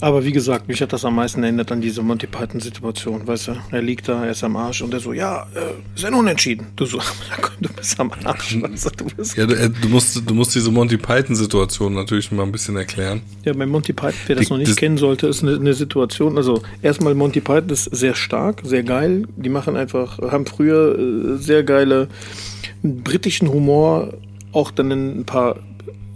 [0.00, 3.52] Aber wie gesagt, mich hat das am meisten erinnert an diese Monty Python-Situation, weißt du?
[3.70, 6.68] Er liegt da, er ist am Arsch und er so, ja, äh, ist ein Unentschieden.
[6.76, 6.98] Du so,
[7.60, 9.36] du bist am Arsch, weißt du, du bist...
[9.36, 13.20] Ja, du, äh, du, musst, du musst diese Monty Python-Situation natürlich mal ein bisschen erklären.
[13.44, 15.74] Ja, bei Monty Python, wer das Die, noch nicht das kennen sollte, ist eine, eine
[15.74, 19.24] Situation, also erstmal Monty Python ist sehr stark, sehr geil.
[19.36, 22.08] Die machen einfach, haben früher äh, sehr geile
[22.82, 24.14] britischen Humor,
[24.52, 25.56] auch dann in ein paar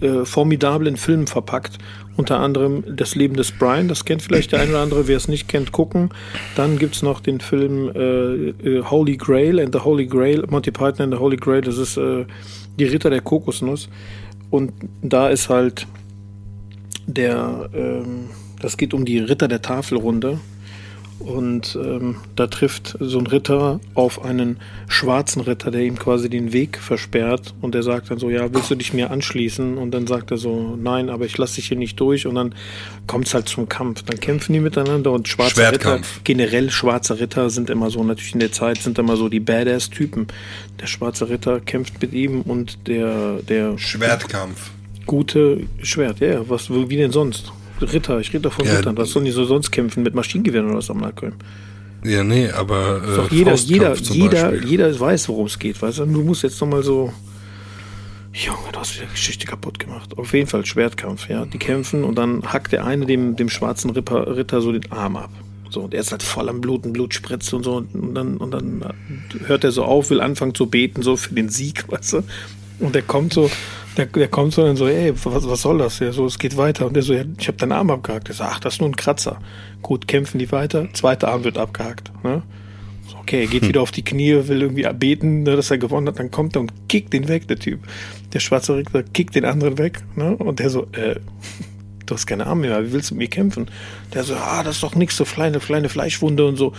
[0.01, 1.79] äh, formidablen Filmen verpackt
[2.17, 5.29] unter anderem Das Leben des Brian, das kennt vielleicht der eine oder andere, wer es
[5.29, 6.11] nicht kennt, gucken.
[6.57, 10.71] Dann gibt es noch den Film äh, äh, Holy Grail and the Holy Grail, Monty
[10.71, 12.25] Python and the Holy Grail, das ist äh,
[12.79, 13.89] die Ritter der Kokosnuss.
[14.51, 14.73] Und
[15.03, 15.87] da ist halt
[17.07, 18.29] der, ähm,
[18.61, 20.39] das geht um die Ritter der Tafelrunde.
[21.25, 24.59] Und ähm, da trifft so ein Ritter auf einen
[24.89, 27.55] schwarzen Ritter, der ihm quasi den Weg versperrt.
[27.63, 29.79] Und der sagt dann so, ja, willst du dich mir anschließen?
[29.79, 32.27] Und dann sagt er so, nein, aber ich lasse dich hier nicht durch.
[32.27, 32.55] Und dann
[33.07, 34.03] kommt es halt zum Kampf.
[34.03, 38.41] Dann kämpfen die miteinander und schwarze Ritter, generell schwarze Ritter sind immer so, natürlich in
[38.41, 40.27] der Zeit sind immer so die Badass-Typen.
[40.81, 44.71] Der schwarze Ritter kämpft mit ihm und der, der Schwertkampf.
[45.07, 47.53] Gute Schwert, ja, was, wie denn sonst?
[47.93, 48.97] Ritter, ich rede doch von ja, Rittern.
[48.97, 50.03] Was sollen die so sonst kämpfen?
[50.03, 51.41] Mit Maschinengewehren oder was am Nahkämpfen?
[52.05, 53.03] Ja, nee, aber.
[53.03, 56.07] Äh, doch jeder, jeder, jeder, jeder weiß, worum es geht, weißt du?
[56.07, 57.13] Du musst jetzt nochmal so.
[58.33, 60.19] Junge, du hast wieder Geschichte kaputt gemacht.
[60.19, 61.47] Auf jeden Fall Schwertkampf, ja.
[61.47, 65.17] Die kämpfen und dann hackt der eine dem, dem schwarzen Ritter, Ritter so den Arm
[65.17, 65.31] ab.
[65.71, 67.85] So, der ist halt voll am Bluten, Blut spritzt und so.
[67.93, 68.85] Und dann, und dann
[69.47, 72.23] hört er so auf, will anfangen zu beten, so für den Sieg, weißt du?
[72.81, 73.51] Und der kommt so,
[73.97, 75.99] der, der kommt so und so, ey, was, was soll das?
[75.99, 76.87] Ja, so, es geht weiter.
[76.87, 78.29] Und der so, ja, ich habe deinen Arm abgehakt.
[78.29, 79.39] Der so, ach, das ist nur ein Kratzer.
[79.83, 80.89] Gut, kämpfen die weiter.
[80.93, 82.13] Zweiter Arm wird abgehakt.
[82.23, 82.43] Ne?
[83.09, 83.69] So, okay, er geht hm.
[83.69, 86.19] wieder auf die Knie, will irgendwie beten, ne, dass er gewonnen hat.
[86.19, 87.81] Dann kommt er und kickt den weg, der Typ.
[88.33, 90.03] Der schwarze Richter kickt den anderen weg.
[90.17, 90.37] Ne?
[90.37, 91.17] Und der so, äh,
[92.07, 93.67] du hast keine Arme mehr, wie willst du mit mir kämpfen?
[94.13, 96.73] Der so, ah, das ist doch nichts, so kleine, kleine Fleischwunde und so.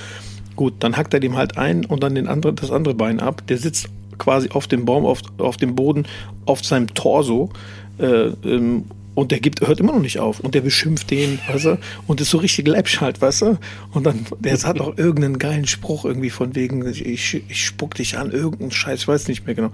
[0.56, 3.46] Gut, dann hackt er dem halt ein und dann den anderen, das andere Bein ab.
[3.48, 6.06] Der sitzt quasi auf dem Baum, auf, auf dem Boden,
[6.46, 7.50] auf seinem Torso.
[7.98, 10.42] Äh, ähm, und der gibt, hört immer noch nicht auf.
[10.42, 11.80] Und der beschimpft den, weißt du?
[12.06, 13.58] Und ist so richtig Leibschalt, weißt du?
[13.94, 18.18] Und dann, der hat auch irgendeinen geilen Spruch irgendwie von wegen, ich, ich spuck dich
[18.18, 19.72] an, irgendeinen Scheiß, ich weiß nicht mehr genau.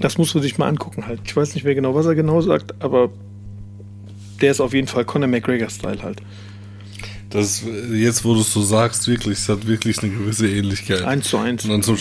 [0.00, 1.20] Das muss man sich mal angucken halt.
[1.24, 3.10] Ich weiß nicht mehr genau, was er genau sagt, aber
[4.40, 6.22] der ist auf jeden Fall Conor McGregor-Style halt.
[7.34, 11.02] Das jetzt, wo du es so sagst, wirklich, es hat wirklich eine gewisse Ähnlichkeit.
[11.02, 11.64] Eins zu eins.
[11.64, 11.98] Und dann, zum,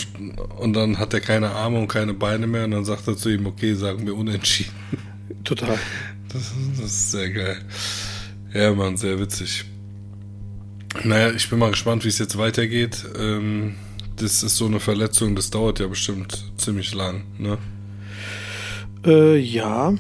[0.59, 3.29] und dann hat er keine Arme und keine Beine mehr und dann sagt er zu
[3.29, 4.73] ihm, okay, sagen wir unentschieden.
[5.43, 5.79] Total.
[6.31, 7.57] Das, das ist sehr geil.
[8.53, 9.65] Ja, Mann, sehr witzig.
[11.03, 13.03] Naja, ich bin mal gespannt, wie es jetzt weitergeht.
[13.17, 13.73] Ähm,
[14.17, 17.57] das ist so eine Verletzung, das dauert ja bestimmt ziemlich lang, ne?
[19.03, 19.95] Äh, ja,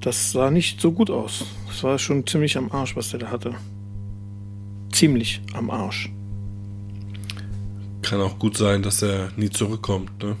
[0.00, 1.44] das sah nicht so gut aus.
[1.68, 3.54] Das war schon ziemlich am Arsch, was der da hatte
[4.94, 6.10] ziemlich am Arsch.
[8.02, 10.36] Kann auch gut sein, dass er nie zurückkommt, ne?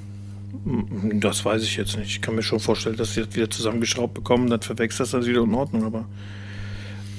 [1.14, 2.08] Das weiß ich jetzt nicht.
[2.08, 5.42] Ich kann mir schon vorstellen, dass sie das wieder zusammengeschraubt bekommen, dann verwechselt das wieder
[5.42, 6.06] in Ordnung, aber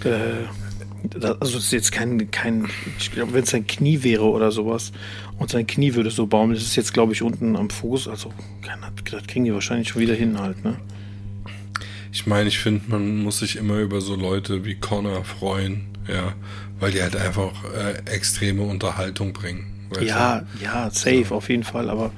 [0.03, 0.45] äh,
[1.39, 2.67] also es ist jetzt kein, kein
[2.97, 4.91] ich glaube, wenn es sein Knie wäre oder sowas
[5.37, 8.31] und sein Knie würde so baumeln, das ist jetzt, glaube ich, unten am Fuß, also
[9.11, 10.77] das kriegen die wahrscheinlich schon wieder hin halt, ne?
[12.11, 16.33] Ich meine, ich finde, man muss sich immer über so Leute wie Connor freuen, ja,
[16.79, 19.87] weil die halt einfach äh, extreme Unterhaltung bringen.
[20.01, 20.63] Ja, du?
[20.63, 21.35] ja, safe so.
[21.35, 22.11] auf jeden Fall, aber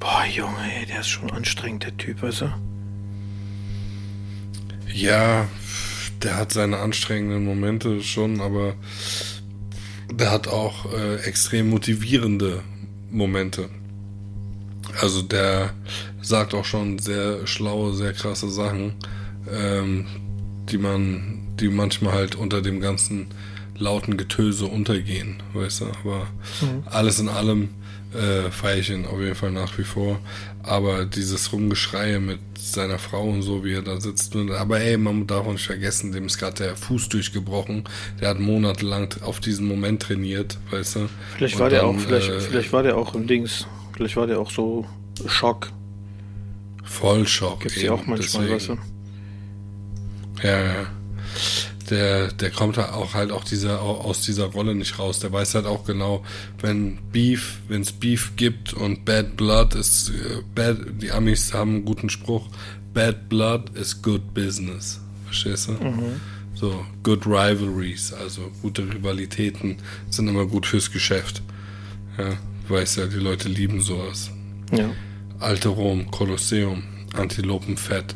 [0.00, 2.54] boah, Junge, ey, der ist schon anstrengend, der Typ, weißt du?
[4.92, 5.46] Ja,
[6.22, 8.74] der hat seine anstrengenden Momente schon, aber
[10.12, 12.62] der hat auch äh, extrem motivierende
[13.10, 13.68] Momente.
[15.00, 15.74] Also der
[16.20, 18.94] sagt auch schon sehr schlaue, sehr krasse Sachen,
[19.50, 20.06] ähm,
[20.70, 23.28] die man, die manchmal halt unter dem ganzen
[23.78, 25.84] lauten Getöse untergehen, weißt du.
[25.86, 26.26] Aber
[26.60, 26.82] mhm.
[26.86, 27.70] alles in allem
[28.14, 30.18] äh, feiere ich ihn auf jeden Fall nach wie vor.
[30.62, 34.34] Aber dieses Rumgeschreie mit seiner Frau und so, wie er da sitzt.
[34.36, 37.84] Aber ey, man darf auch nicht vergessen, dem ist gerade der Fuß durchgebrochen.
[38.20, 41.08] Der hat monatelang auf diesen Moment trainiert, weißt du.
[41.36, 43.66] Vielleicht war dann, der auch, vielleicht, äh, vielleicht war der auch im Dings.
[43.94, 44.86] Vielleicht war der auch so
[45.26, 45.70] Schock.
[46.84, 47.60] Voll Schock.
[47.60, 48.54] Gibt's ja auch manchmal, deswegen.
[48.54, 50.46] weißt du.
[50.46, 50.97] Ja, ja
[51.90, 55.18] der, der kommt halt auch halt auch dieser, aus dieser Rolle nicht raus.
[55.20, 56.24] Der weiß halt auch genau,
[56.60, 61.76] wenn Beef, wenn es Beef gibt und Bad Blood ist, äh, bad, die Amis haben
[61.76, 62.48] einen guten Spruch,
[62.94, 65.00] Bad Blood is good business.
[65.26, 65.72] Verstehst du?
[65.72, 66.20] Mhm.
[66.54, 69.76] So, good rivalries, also gute Rivalitäten
[70.10, 71.42] sind immer gut fürs Geschäft.
[72.18, 72.36] Ja,
[72.68, 74.30] weiß ja, die Leute lieben sowas.
[74.72, 74.90] Ja.
[75.38, 76.82] Alte Rom, Kolosseum,
[77.14, 78.14] Antilopenfett.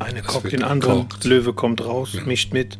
[0.00, 1.24] Eine kocht den anderen, gekocht.
[1.24, 2.78] Löwe kommt raus, mischt mit.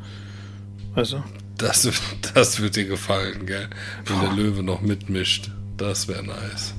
[0.94, 1.22] Also.
[1.58, 1.88] Das,
[2.34, 3.68] das wird dir gefallen, gell?
[4.06, 4.26] Wenn Boah.
[4.26, 5.50] der Löwe noch mitmischt.
[5.76, 6.74] Das wäre nice.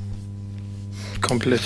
[1.21, 1.62] Komplett.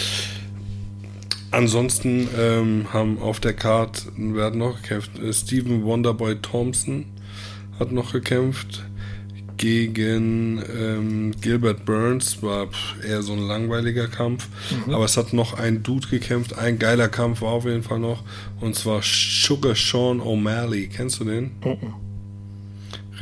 [1.51, 7.05] Ansonsten ähm, haben auf der Card, werden noch gekämpft, äh, Steven Wonderboy Thompson
[7.79, 8.83] hat noch gekämpft
[9.57, 12.41] gegen ähm, Gilbert Burns.
[12.41, 12.67] War
[13.07, 14.47] eher so ein langweiliger Kampf.
[14.85, 14.93] Mhm.
[14.93, 16.57] Aber es hat noch ein Dude gekämpft.
[16.57, 18.23] Ein geiler Kampf war auf jeden Fall noch.
[18.61, 20.89] Und zwar Sugar Sean O'Malley.
[20.89, 21.51] Kennst du den?
[21.63, 21.93] Mhm.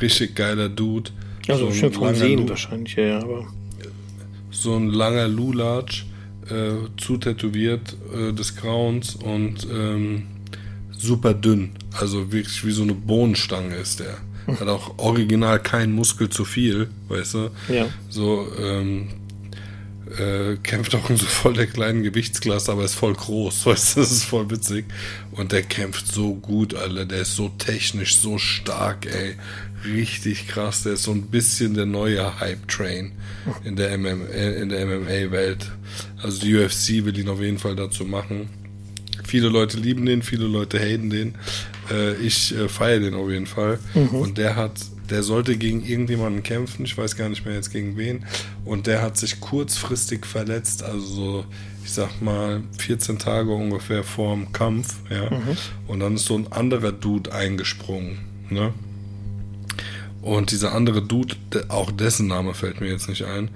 [0.00, 1.10] Richtig geiler Dude.
[1.48, 3.46] Also so schon vom Sehen wahrscheinlich, ja, aber.
[4.50, 6.06] So ein langer Lulatsch,
[6.48, 10.26] äh, zutätowiert äh, des Grauens und ähm,
[10.90, 11.70] super dünn.
[11.92, 14.18] Also wirklich wie so eine Bohnenstange ist der.
[14.60, 17.50] Hat auch original keinen Muskel zu viel, weißt du?
[17.68, 17.86] Ja.
[18.08, 19.08] So, ähm,
[20.18, 24.00] äh, kämpft auch in so voll der kleinen Gewichtsklasse, aber ist voll groß, weißt du,
[24.00, 24.86] das ist voll witzig.
[25.32, 29.34] Und der kämpft so gut, Alter, der ist so technisch, so stark, ey.
[29.86, 33.12] Richtig krass, der ist so ein bisschen der neue Hype-Train
[33.64, 35.70] in der, MM, in der MMA-Welt.
[36.22, 38.48] Also die UFC will ihn auf jeden Fall dazu machen.
[39.26, 41.34] Viele Leute lieben den, viele Leute haten den.
[41.90, 43.78] Äh, ich äh, feiere den auf jeden Fall.
[43.94, 44.08] Mhm.
[44.08, 44.72] Und der hat
[45.10, 48.24] der sollte gegen irgendjemanden kämpfen, ich weiß gar nicht mehr jetzt gegen wen.
[48.64, 51.44] Und der hat sich kurzfristig verletzt, also so,
[51.84, 55.30] ich sag mal, 14 Tage ungefähr vorm Kampf, ja.
[55.30, 55.56] Mhm.
[55.86, 58.18] Und dann ist so ein anderer Dude eingesprungen,
[58.50, 58.72] ne?
[60.22, 61.36] Und dieser andere Dude,
[61.68, 63.50] auch dessen Name fällt mir jetzt nicht ein,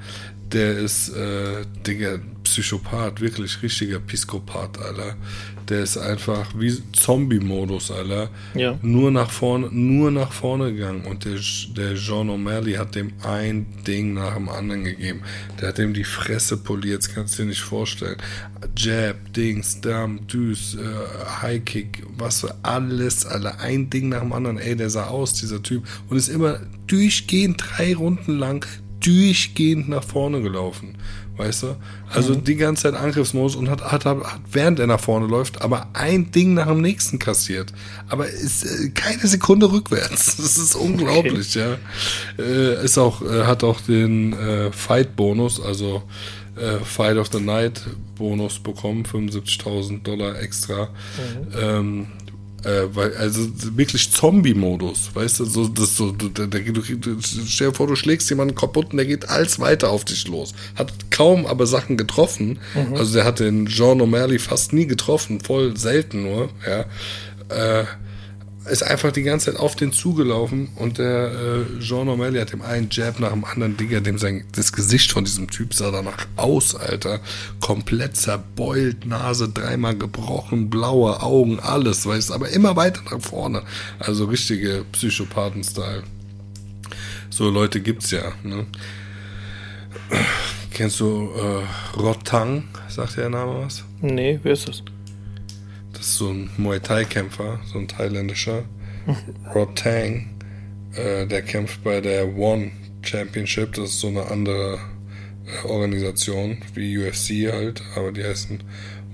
[0.52, 5.16] der ist, äh, Digga, Psychopath, wirklich richtiger Piskopath, Alter.
[5.68, 8.30] Der ist einfach wie Zombie-Modus, Alter.
[8.54, 8.78] Ja.
[8.82, 11.04] Nur nach vorne, nur nach vorne gegangen.
[11.04, 11.38] Und der,
[11.76, 15.20] der John O'Malley hat dem ein Ding nach dem anderen gegeben.
[15.60, 18.16] Der hat dem die Fresse poliert, das kannst du dir nicht vorstellen.
[18.76, 23.60] Jab, Dings, Dam, Düs, äh, High Kick, was für alles, Alter.
[23.60, 24.58] Ein Ding nach dem anderen.
[24.58, 25.84] Ey, der sah aus, dieser Typ.
[26.08, 28.66] Und ist immer durchgehend drei Runden lang
[29.00, 30.96] durchgehend nach vorne gelaufen.
[31.38, 31.76] Weißt du?
[32.12, 32.42] Also mhm.
[32.44, 34.18] die ganze Zeit Angriffsmodus und hat, hat, hat,
[34.50, 37.72] während er nach vorne läuft, aber ein Ding nach dem nächsten kassiert.
[38.08, 40.36] Aber ist äh, keine Sekunde rückwärts.
[40.48, 41.76] Das ist unglaublich, okay.
[42.38, 42.44] ja.
[42.44, 46.02] Äh, ist auch, äh, hat auch den äh, Fight-Bonus, also
[46.56, 47.82] äh, Fight of the Night
[48.16, 50.84] Bonus bekommen, 75.000 Dollar extra.
[50.84, 51.58] Mhm.
[51.60, 52.06] Ähm,
[52.64, 56.82] äh, weil, also wirklich Zombie-Modus, weißt du, so, das so, du, der, der, du,
[57.22, 60.54] stell dir vor, du schlägst jemanden kaputt und der geht alles weiter auf dich los.
[60.74, 62.58] Hat kaum aber Sachen getroffen.
[62.74, 62.94] Mhm.
[62.94, 66.84] Also der hat den Jean O'Malley fast nie getroffen, voll selten nur, ja.
[67.48, 67.84] Äh,
[68.68, 72.62] ist einfach die ganze Zeit auf den zugelaufen und der äh, Jean O'Malley hat dem
[72.62, 76.26] einen Jab nach dem anderen Digger, dem sein das Gesicht von diesem Typ sah danach
[76.36, 77.20] aus, Alter.
[77.60, 83.62] Komplett zerbeult, Nase dreimal gebrochen, blaue Augen, alles, weißt aber immer weiter nach vorne.
[83.98, 86.04] Also richtige Psychopathen-Style.
[87.30, 88.66] So Leute gibt's ja, ne?
[90.70, 92.64] Kennst du äh, Rotang?
[92.88, 93.84] Sagt der Name was?
[94.00, 94.82] Nee, wer ist das?
[95.98, 98.62] Das ist so ein Muay Thai-Kämpfer, so ein thailändischer.
[99.54, 100.30] Rod Tang.
[100.94, 102.70] Äh, der kämpft bei der One
[103.02, 103.72] Championship.
[103.72, 104.78] Das ist so eine andere
[105.44, 108.62] äh, Organisation wie UFC halt, aber die heißen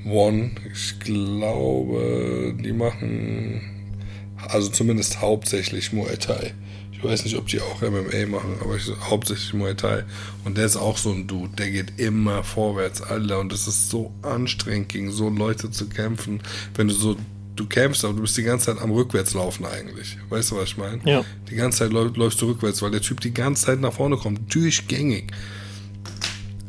[0.05, 0.51] One.
[0.75, 3.63] Ich glaube, die machen
[4.47, 6.53] also zumindest hauptsächlich Muay Thai.
[7.05, 10.05] Ich weiß nicht, ob die auch MMA machen, aber ich, hauptsächlich Muay Thai.
[10.45, 13.41] Und der ist auch so ein Dude, der geht immer vorwärts, Alter.
[13.41, 16.41] Und es ist so anstrengend, gegen so Leute zu kämpfen.
[16.75, 17.17] Wenn du so,
[17.57, 20.17] du kämpfst, aber du bist die ganze Zeit am Rückwärtslaufen eigentlich.
[20.31, 21.01] Weißt du, was ich meine?
[21.05, 21.25] Ja.
[21.51, 24.55] Die ganze Zeit läufst du rückwärts, weil der Typ die ganze Zeit nach vorne kommt,
[24.55, 25.33] durchgängig.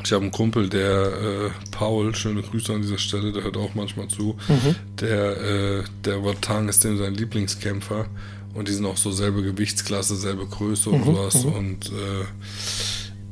[0.03, 3.73] Ich habe einen Kumpel, der äh, Paul, schöne Grüße an dieser Stelle, der hört auch
[3.73, 4.37] manchmal zu.
[4.47, 4.75] Mhm.
[4.99, 8.05] Der, äh, der Watang ist dem sein Lieblingskämpfer.
[8.55, 11.43] Und die sind auch so selbe Gewichtsklasse, selbe Größe und mhm, sowas.
[11.43, 11.51] Mhm.
[11.51, 11.91] Und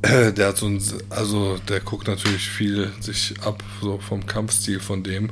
[0.03, 4.81] äh, der hat so ein, also der guckt natürlich viel sich ab, so vom Kampfstil
[4.81, 5.29] von dem.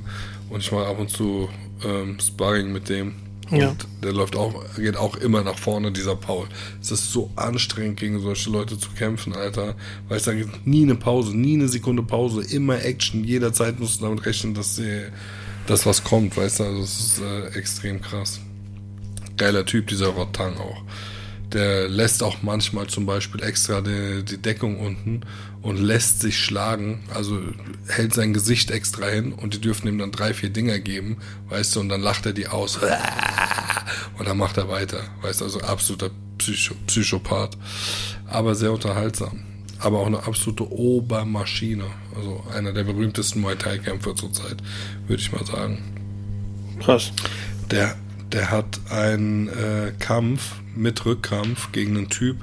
[0.49, 1.49] Und ich mache ab und zu
[1.83, 3.15] ähm, Sparring mit dem.
[3.49, 3.75] Und ja.
[4.01, 6.47] der läuft auch, geht auch immer nach vorne, dieser Paul.
[6.81, 9.75] Es ist so anstrengend, gegen solche Leute zu kämpfen, Alter.
[10.07, 13.25] Weil es da gibt nie eine Pause, nie eine Sekunde Pause, immer Action.
[13.25, 15.01] Jederzeit musst du damit rechnen, dass sie,
[15.67, 16.63] dass was kommt, weißt du.
[16.63, 18.39] Also es ist äh, extrem krass
[19.41, 20.83] geiler Typ, dieser Rotang auch.
[21.51, 25.21] Der lässt auch manchmal zum Beispiel extra die, die Deckung unten
[25.63, 27.39] und lässt sich schlagen, also
[27.87, 31.17] hält sein Gesicht extra hin und die dürfen ihm dann drei, vier Dinger geben,
[31.49, 32.77] weißt du, und dann lacht er die aus
[34.19, 37.57] und dann macht er weiter, weißt du, also absoluter Psycho Psychopath,
[38.27, 39.43] aber sehr unterhaltsam,
[39.79, 41.85] aber auch eine absolute Obermaschine,
[42.15, 44.57] also einer der berühmtesten Muay Thai Kämpfer zurzeit,
[45.07, 45.79] würde ich mal sagen.
[46.79, 47.11] Krass.
[47.69, 47.95] Der
[48.34, 52.38] der hat einen äh, Kampf mit Rückkampf gegen einen Typ,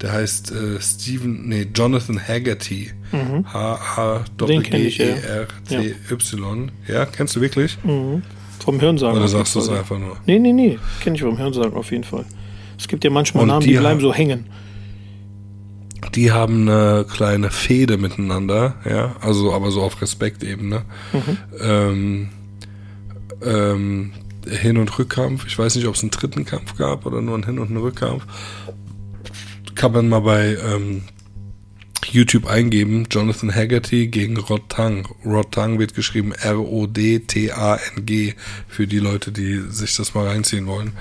[0.00, 2.90] der heißt äh, Steven, nee, Jonathan Haggerty.
[3.12, 3.44] Mhm.
[3.52, 4.30] H-H-E-E-R-T-Y.
[6.88, 6.94] Ja.
[6.94, 7.78] ja, kennst du wirklich?
[7.84, 8.22] Mhm.
[8.64, 9.18] Vom Hörensagen.
[9.18, 10.16] Oder sagst du es einfach nur?
[10.26, 10.78] Nee, nee, nee.
[11.00, 12.24] Kenn ich vom Hörensagen auf jeden Fall.
[12.78, 14.46] Es gibt ja manchmal Und Namen, die, die bleiben so hängen.
[16.14, 20.82] Die haben eine kleine Fehde miteinander, ja, also aber so auf Respektebene.
[21.12, 21.38] Mhm.
[21.60, 22.28] Ähm,
[23.42, 24.12] ähm,
[24.48, 25.46] hin- und Rückkampf.
[25.46, 27.78] Ich weiß nicht, ob es einen dritten Kampf gab oder nur einen Hin- und einen
[27.78, 28.24] Rückkampf.
[29.74, 31.02] Kann man mal bei ähm,
[32.10, 33.06] YouTube eingeben.
[33.10, 35.08] Jonathan Haggerty gegen Rod Tang.
[35.24, 38.34] Rod Tang wird geschrieben R-O-D-T-A-N-G
[38.68, 40.92] für die Leute, die sich das mal reinziehen wollen.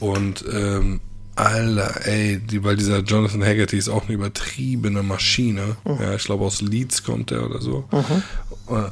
[0.00, 1.00] Und ähm,
[1.36, 5.76] Alter, ey, die, weil dieser Jonathan Haggerty ist auch eine übertriebene Maschine.
[5.84, 5.98] Mhm.
[6.00, 7.84] Ja, ich glaube aus Leeds kommt der oder so.
[7.92, 8.22] Mhm.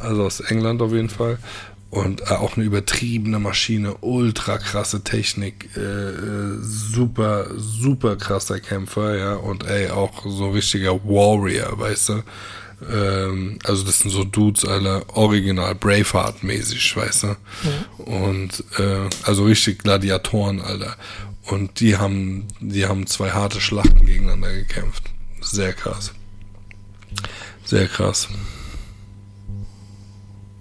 [0.01, 1.39] Also aus England auf jeden Fall.
[1.91, 9.17] Und äh, auch eine übertriebene Maschine, ultra krasse Technik, äh, äh, super, super krasser Kämpfer,
[9.17, 9.35] ja.
[9.35, 12.23] Und ey, auch so richtiger Warrior, weißt du.
[12.93, 17.27] Ähm, also das sind so Dudes, alle original Braveheart-mäßig, weißt du.
[17.29, 18.05] Mhm.
[18.05, 20.97] Und äh, also richtig Gladiatoren, Alter.
[21.45, 25.05] Und die haben, die haben zwei harte Schlachten gegeneinander gekämpft.
[25.41, 26.13] Sehr krass.
[27.65, 28.29] Sehr krass.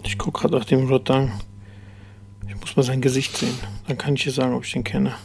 [0.05, 1.31] Ich gucke gerade nach dem Rodin.
[2.47, 3.57] Ich muss mal sein Gesicht sehen.
[3.87, 5.15] Dann kann ich dir sagen, ob ich den kenne.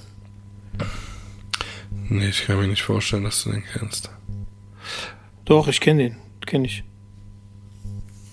[2.08, 4.10] Nee, ich kann mir nicht vorstellen, dass du den kennst.
[5.44, 6.16] Doch, ich kenne den.
[6.46, 6.82] Kenne ich.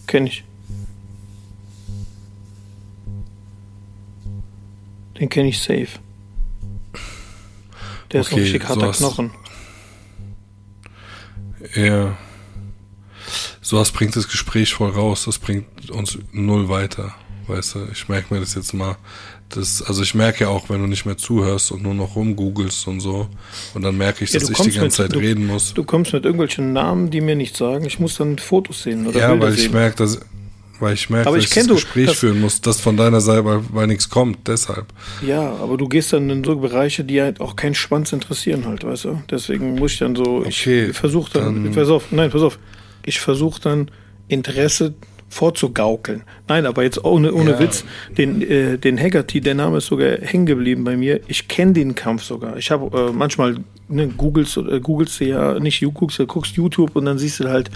[0.08, 0.46] Kenne ich.
[5.20, 6.00] Den kenne ich safe.
[8.12, 9.32] Der okay, ist ein richtig harter sowas, Knochen.
[11.76, 12.18] Ja.
[13.68, 15.26] Sowas bringt das Gespräch voll raus.
[15.26, 17.14] Das bringt uns null weiter.
[17.48, 18.96] Weißt du, ich merke mir das jetzt mal.
[19.50, 22.88] Das, also ich merke ja auch, wenn du nicht mehr zuhörst und nur noch rumgoogelst
[22.88, 23.28] und so.
[23.74, 25.74] Und dann merke ich, ja, dass ich die ganze mit, Zeit du, reden muss.
[25.74, 27.84] Du kommst mit irgendwelchen Namen, die mir nichts sagen.
[27.84, 30.22] Ich muss dann Fotos sehen oder Ja, Bilder weil ich merke, dass
[30.80, 33.44] weil ich merke, dass ich, ich das Gespräch das, führen muss, das von deiner Seite,
[33.44, 34.86] weil, weil nichts kommt, deshalb.
[35.26, 38.86] Ja, aber du gehst dann in so Bereiche, die halt auch keinen Schwanz interessieren halt,
[38.86, 39.22] weißt du?
[39.30, 42.60] Deswegen muss ich dann so, okay, ich versuche dann, dann, pass auf, nein, pass auf,
[43.08, 43.92] ich versuche dann
[44.28, 44.94] Interesse
[45.30, 46.24] vorzugaukeln.
[46.48, 47.60] Nein, aber jetzt ohne, ohne ja.
[47.60, 47.84] Witz,
[48.18, 51.20] den, äh, den Haggerty, der Name ist sogar hängen geblieben bei mir.
[51.28, 52.58] Ich kenne den Kampf sogar.
[52.58, 53.58] Ich habe äh, manchmal
[53.90, 57.42] ne, googelst, äh, googelst du ja, nicht du guckst, du guckst YouTube und dann siehst
[57.42, 57.70] du halt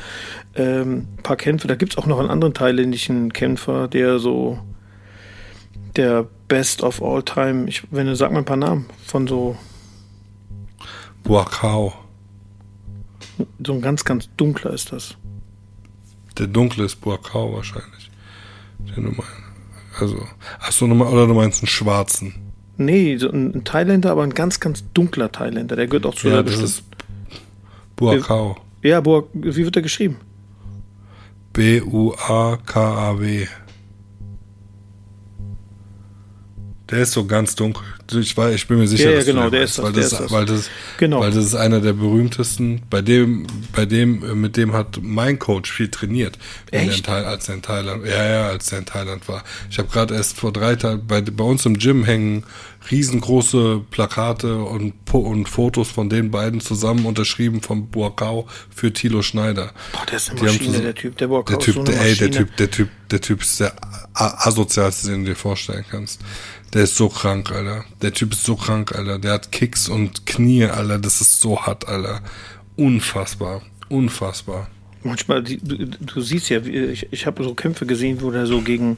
[0.55, 1.67] ähm, ein paar Kämpfe.
[1.67, 4.59] Da gibt es auch noch einen anderen thailändischen Kämpfer, der so
[5.97, 9.57] der Best of All Time, ich, wenn du sag mal ein paar Namen von so
[11.23, 11.93] Buakau.
[13.65, 15.17] So ein ganz, ganz dunkler ist das.
[16.41, 18.09] Der dunkle ist Buakau wahrscheinlich.
[18.79, 19.31] Den du meinst.
[19.99, 20.27] Also,
[20.59, 22.33] hast du nochmal, oder du meinst einen schwarzen?
[22.77, 25.75] Nee, so ein Thailänder, aber ein ganz, ganz dunkler Thailänder.
[25.75, 26.83] Der gehört auch zu ja, der das ist
[27.95, 28.57] Buakau.
[28.81, 30.17] Ja, Buak, wie wird der geschrieben?
[31.53, 33.47] B-U-A-K-A-W.
[36.91, 37.83] Der ist so ganz dunkel.
[38.13, 40.09] Ich, war, ich bin mir sicher, ja, ja, dass genau, du der ist weil das,
[40.09, 41.21] das, weil das, genau.
[41.21, 42.81] weil das ist einer der berühmtesten.
[42.89, 46.37] Bei dem, bei dem, mit dem hat mein Coach viel trainiert,
[46.69, 47.07] Echt?
[47.07, 49.43] Er in, als er in Thailand, ja, ja, als er in Thailand war.
[49.69, 52.43] Ich habe gerade erst vor drei Tagen bei, bei uns im Gym hängen
[52.89, 59.71] riesengroße Plakate und, und Fotos von den beiden zusammen unterschrieben vom Burkau für Tilo Schneider.
[59.91, 62.15] Boah, der ist eine Maschine, der Typ, der Burkau der typ, ist so der, ey,
[62.15, 63.73] der Typ, der Typ, der Typ ist der
[64.13, 66.21] asozialste, den du dir vorstellen kannst.
[66.73, 67.83] Der ist so krank, Alter.
[68.01, 69.19] Der Typ ist so krank, Alter.
[69.19, 70.99] Der hat Kicks und Knie, Alter.
[70.99, 72.21] Das ist so hart, Alter.
[72.77, 73.61] Unfassbar.
[73.89, 74.69] Unfassbar.
[75.03, 78.97] Manchmal, du, du siehst ja, ich, ich habe so Kämpfe gesehen, wo der so gegen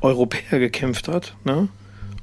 [0.00, 1.68] Europäer gekämpft hat, ne?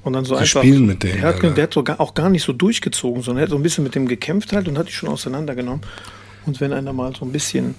[0.03, 0.61] Und dann so die einfach.
[0.61, 1.21] Spielen mit denen.
[1.21, 3.57] Der hat, der hat so gar, auch gar nicht so durchgezogen, sondern er hat so
[3.57, 5.81] ein bisschen mit dem gekämpft halt und hat die schon auseinandergenommen.
[6.45, 7.75] Und wenn einer mal so ein bisschen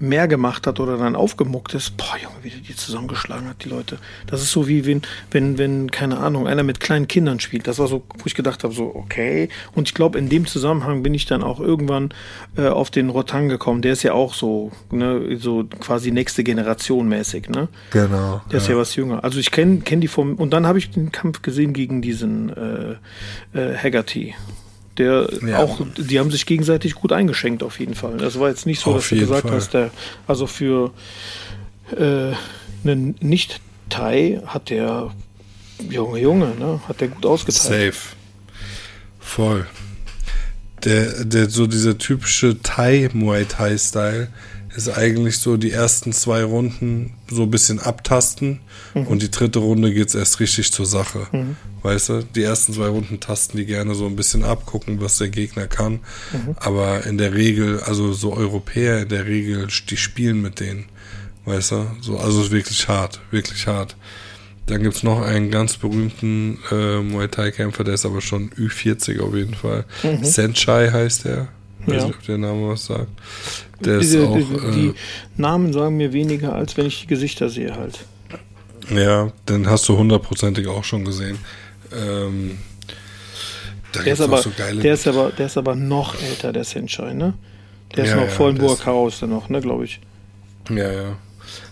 [0.00, 3.68] mehr gemacht hat oder dann aufgemuckt ist, boah, Junge, wie der die zusammengeschlagen hat, die
[3.68, 3.98] Leute.
[4.26, 7.66] Das ist so wie wenn, wenn, wenn, keine Ahnung, einer mit kleinen Kindern spielt.
[7.66, 9.50] Das war so, wo ich gedacht habe, so, okay.
[9.74, 12.10] Und ich glaube, in dem Zusammenhang bin ich dann auch irgendwann
[12.56, 13.82] äh, auf den Rotang gekommen.
[13.82, 17.68] Der ist ja auch so, ne, so quasi nächste Generation mäßig, ne?
[17.90, 18.40] Genau.
[18.50, 19.22] Der ist ja, ja was jünger.
[19.22, 22.50] Also ich kenne kenn die vom, und dann habe ich den Kampf gesehen gegen diesen
[22.50, 24.34] äh, äh, Haggerty
[24.98, 25.58] der ja.
[25.58, 28.16] auch, die haben sich gegenseitig gut eingeschenkt auf jeden Fall.
[28.18, 29.52] Das war jetzt nicht so, auf dass du gesagt Fall.
[29.52, 29.90] hast, der,
[30.26, 30.92] also für
[31.96, 32.32] äh,
[32.84, 35.10] einen Nicht-Thai hat der
[35.88, 37.94] Junge, Junge, ne, hat der gut ausgeteilt.
[37.94, 38.16] Safe.
[39.18, 39.66] Voll.
[40.84, 44.28] Der, der, so dieser typische Thai-Muay Thai-Style
[44.86, 48.60] ist eigentlich so die ersten zwei Runden so ein bisschen abtasten
[48.94, 49.06] mhm.
[49.06, 51.26] und die dritte Runde geht es erst richtig zur Sache.
[51.32, 51.56] Mhm.
[51.82, 55.18] Weißt du, die ersten zwei Runden tasten die gerne so ein bisschen ab, gucken, was
[55.18, 56.00] der Gegner kann.
[56.32, 56.56] Mhm.
[56.56, 60.86] Aber in der Regel, also so Europäer in der Regel, die spielen mit denen.
[61.44, 61.86] Weißt du?
[62.00, 63.96] So, also wirklich hart, wirklich hart.
[64.66, 69.34] Dann gibt's noch einen ganz berühmten äh, Muay Thai-Kämpfer, der ist aber schon Ü40 auf
[69.34, 69.84] jeden Fall.
[70.02, 70.24] Mhm.
[70.24, 71.48] Senchai heißt der.
[71.90, 73.08] Ich weiß nicht, ob der Name was sagt.
[73.84, 74.94] Der Diese, ist auch, die, die äh,
[75.36, 78.04] Namen sagen mir weniger, als wenn ich die Gesichter sehe halt.
[78.90, 81.38] Ja, den hast du hundertprozentig auch schon gesehen.
[81.92, 82.58] Ähm,
[83.94, 87.34] der, ist aber, so der, ist aber, der ist aber noch älter, der Senshai, ne?
[87.96, 90.00] Der ist ja, noch ja, voll in Burghaus dann noch, ne, glaube ich.
[90.68, 91.16] Ja, ja.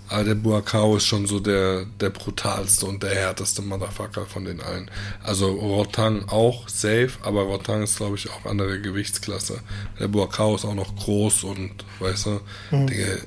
[0.08, 4.60] Aber der Buakao ist schon so der, der brutalste und der härteste Motherfucker von den
[4.60, 4.90] allen.
[5.22, 9.60] Also Rotang auch safe, aber Rotang ist, glaube ich, auch andere Gewichtsklasse.
[10.00, 12.40] Der Buakao ist auch noch groß und, weißt du,
[12.70, 12.86] mhm.
[12.86, 13.18] Dinge,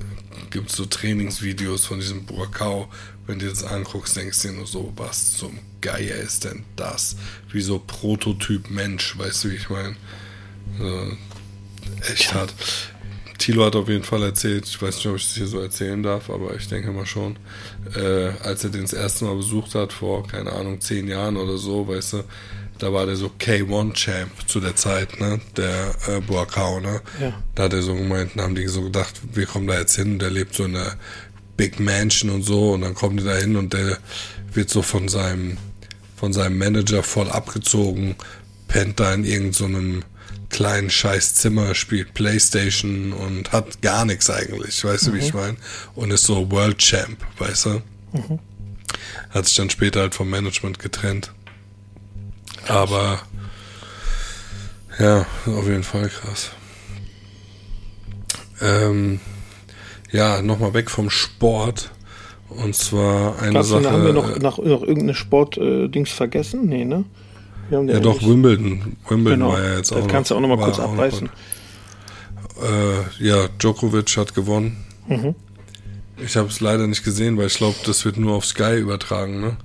[0.50, 2.88] gibt so Trainingsvideos von diesem Buakao.
[3.26, 7.16] Wenn du das anguckst, denkst du dir nur so, was zum Geier ist denn das?
[7.52, 9.94] Wie so Prototyp Mensch, weißt du, wie ich meine?
[10.78, 11.16] So,
[12.12, 12.52] echt hart.
[13.42, 16.00] Thilo hat auf jeden Fall erzählt, ich weiß nicht, ob ich das hier so erzählen
[16.00, 17.36] darf, aber ich denke mal schon,
[17.96, 21.58] äh, als er den das erste Mal besucht hat, vor, keine Ahnung, zehn Jahren oder
[21.58, 22.24] so, weißt du,
[22.78, 27.00] da war der so K1-Champ zu der Zeit, ne, der äh, Boakao, ne.
[27.20, 27.32] Ja.
[27.56, 30.20] Da hat er so gemeint, da haben die so gedacht, wir kommen da jetzt hin,
[30.20, 30.94] der lebt so in der
[31.56, 33.98] Big Mansion und so, und dann kommen die da hin und der
[34.52, 35.58] wird so von seinem,
[36.14, 38.14] von seinem Manager voll abgezogen,
[38.68, 40.06] pennt da in irgendeinem so
[40.52, 45.10] kleinen scheiß Zimmer, spielt Playstation und hat gar nichts eigentlich, weißt mhm.
[45.10, 45.40] du, wie ich mhm.
[45.40, 45.56] meine?
[45.96, 47.70] Und ist so World Champ, weißt du?
[48.12, 48.38] Mhm.
[49.30, 51.32] Hat sich dann später halt vom Management getrennt.
[52.68, 53.22] Aber
[54.98, 56.50] ja, auf jeden Fall krass.
[58.60, 59.20] Ähm,
[60.12, 61.90] ja, nochmal weg vom Sport.
[62.48, 63.90] Und zwar eine Krass, Sache.
[63.90, 66.66] Haben wir noch, noch, noch irgendeine Sport-Dings äh, vergessen?
[66.66, 67.04] Nee, ne?
[67.72, 68.96] Ja, doch, Wimbledon.
[69.08, 69.52] Wimbledon genau.
[69.52, 69.96] war ja jetzt auch.
[69.96, 71.28] Das kannst du auch noch mal kurz abreißen.
[72.62, 74.76] Äh, ja, Djokovic hat gewonnen.
[75.08, 75.34] Mhm.
[76.24, 79.40] Ich habe es leider nicht gesehen, weil ich glaube, das wird nur auf Sky übertragen,
[79.40, 79.56] ne?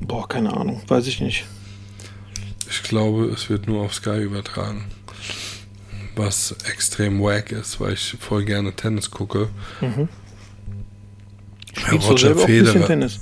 [0.00, 1.44] Boah, keine Ahnung, weiß ich nicht.
[2.68, 4.86] Ich glaube, es wird nur auf Sky übertragen.
[6.16, 9.50] Was extrem wack ist, weil ich voll gerne Tennis gucke.
[9.80, 10.08] Mhm.
[11.92, 12.86] Roger Federer.
[12.86, 13.20] Tennis?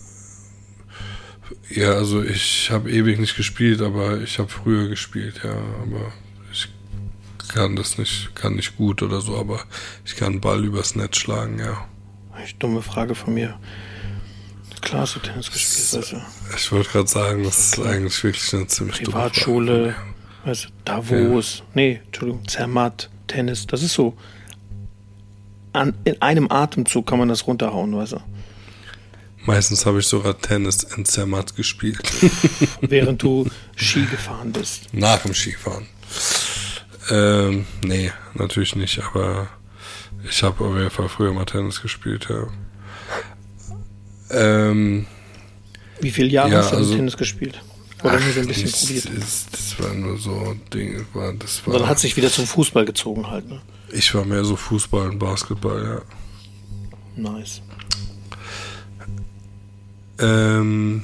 [1.71, 5.53] Ja, also ich habe ewig nicht gespielt, aber ich habe früher gespielt, ja.
[5.53, 6.13] Aber
[6.53, 6.69] ich
[7.49, 9.61] kann das nicht, kann nicht gut oder so, aber
[10.05, 11.87] ich kann Ball übers Netz schlagen, ja.
[12.43, 13.59] Echt dumme Frage von mir.
[14.81, 16.23] Klar hast du Tennis gespielt, weißt du.
[16.57, 19.95] Ich wollte gerade sagen, das ist eigentlich wirklich eine ziemlich Privatschule,
[20.45, 21.65] weißt du, Davos, ja.
[21.75, 24.17] nee, Entschuldigung, Zermatt, Tennis, das ist so.
[25.73, 28.21] An, in einem Atemzug kann man das runterhauen, weißt du.
[29.47, 32.03] Meistens habe ich sogar Tennis in Zermatt gespielt.
[32.81, 34.93] Während du Ski gefahren bist.
[34.93, 35.87] Nach dem Skifahren.
[37.11, 39.49] Ähm, nee, natürlich nicht, aber
[40.29, 42.47] ich habe auf jeden Fall früher mal Tennis gespielt, ja.
[44.31, 45.07] Ähm,
[46.01, 47.61] Wie viele Jahre ja, hast du also, Tennis gespielt?
[48.03, 49.11] Oder ach, nur so ein bisschen das, probiert?
[49.17, 51.75] Das, das war nur so Ding, war, das war.
[51.75, 53.61] Und dann hat sich wieder zum Fußball gezogen halt, ne?
[53.93, 56.03] Ich war mehr so Fußball und Basketball,
[57.17, 57.31] ja.
[57.31, 57.61] Nice.
[60.21, 61.03] Ähm,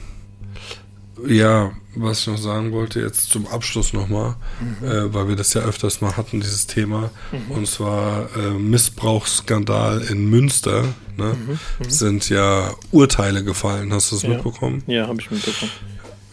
[1.27, 4.87] ja, was ich noch sagen wollte, jetzt zum Abschluss nochmal, mhm.
[4.87, 7.51] äh, weil wir das ja öfters mal hatten, dieses Thema, mhm.
[7.53, 10.83] und zwar äh, Missbrauchsskandal in Münster,
[11.17, 11.59] ne, mhm.
[11.79, 11.91] mhm.
[11.91, 13.93] sind ja Urteile gefallen.
[13.93, 14.31] Hast du das ja.
[14.31, 14.83] mitbekommen?
[14.87, 15.73] Ja, habe ich mitbekommen.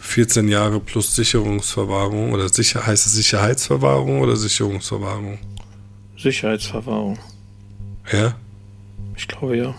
[0.00, 5.38] 14 Jahre plus Sicherungsverwahrung oder sicher, heißt es Sicherheitsverwahrung oder Sicherungsverwahrung?
[6.18, 7.18] Sicherheitsverwahrung.
[8.12, 8.36] Ja?
[9.16, 9.74] Ich glaube ja.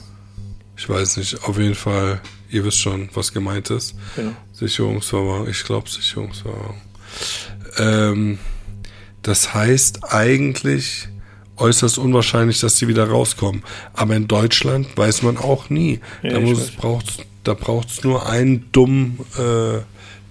[0.77, 2.21] Ich weiß nicht, auf jeden Fall
[2.55, 3.95] ihr wisst schon, was gemeint ist.
[4.15, 4.31] Genau.
[4.53, 6.81] Sicherungsverwahrung, ich glaube Sicherungsverwahrung.
[7.77, 8.39] Ähm,
[9.21, 11.09] das heißt eigentlich
[11.57, 13.63] äußerst unwahrscheinlich, dass sie wieder rauskommen.
[13.93, 15.99] Aber in Deutschland weiß man auch nie.
[16.23, 19.81] Ja, da muss, braucht's, da braucht es nur einen dummen äh,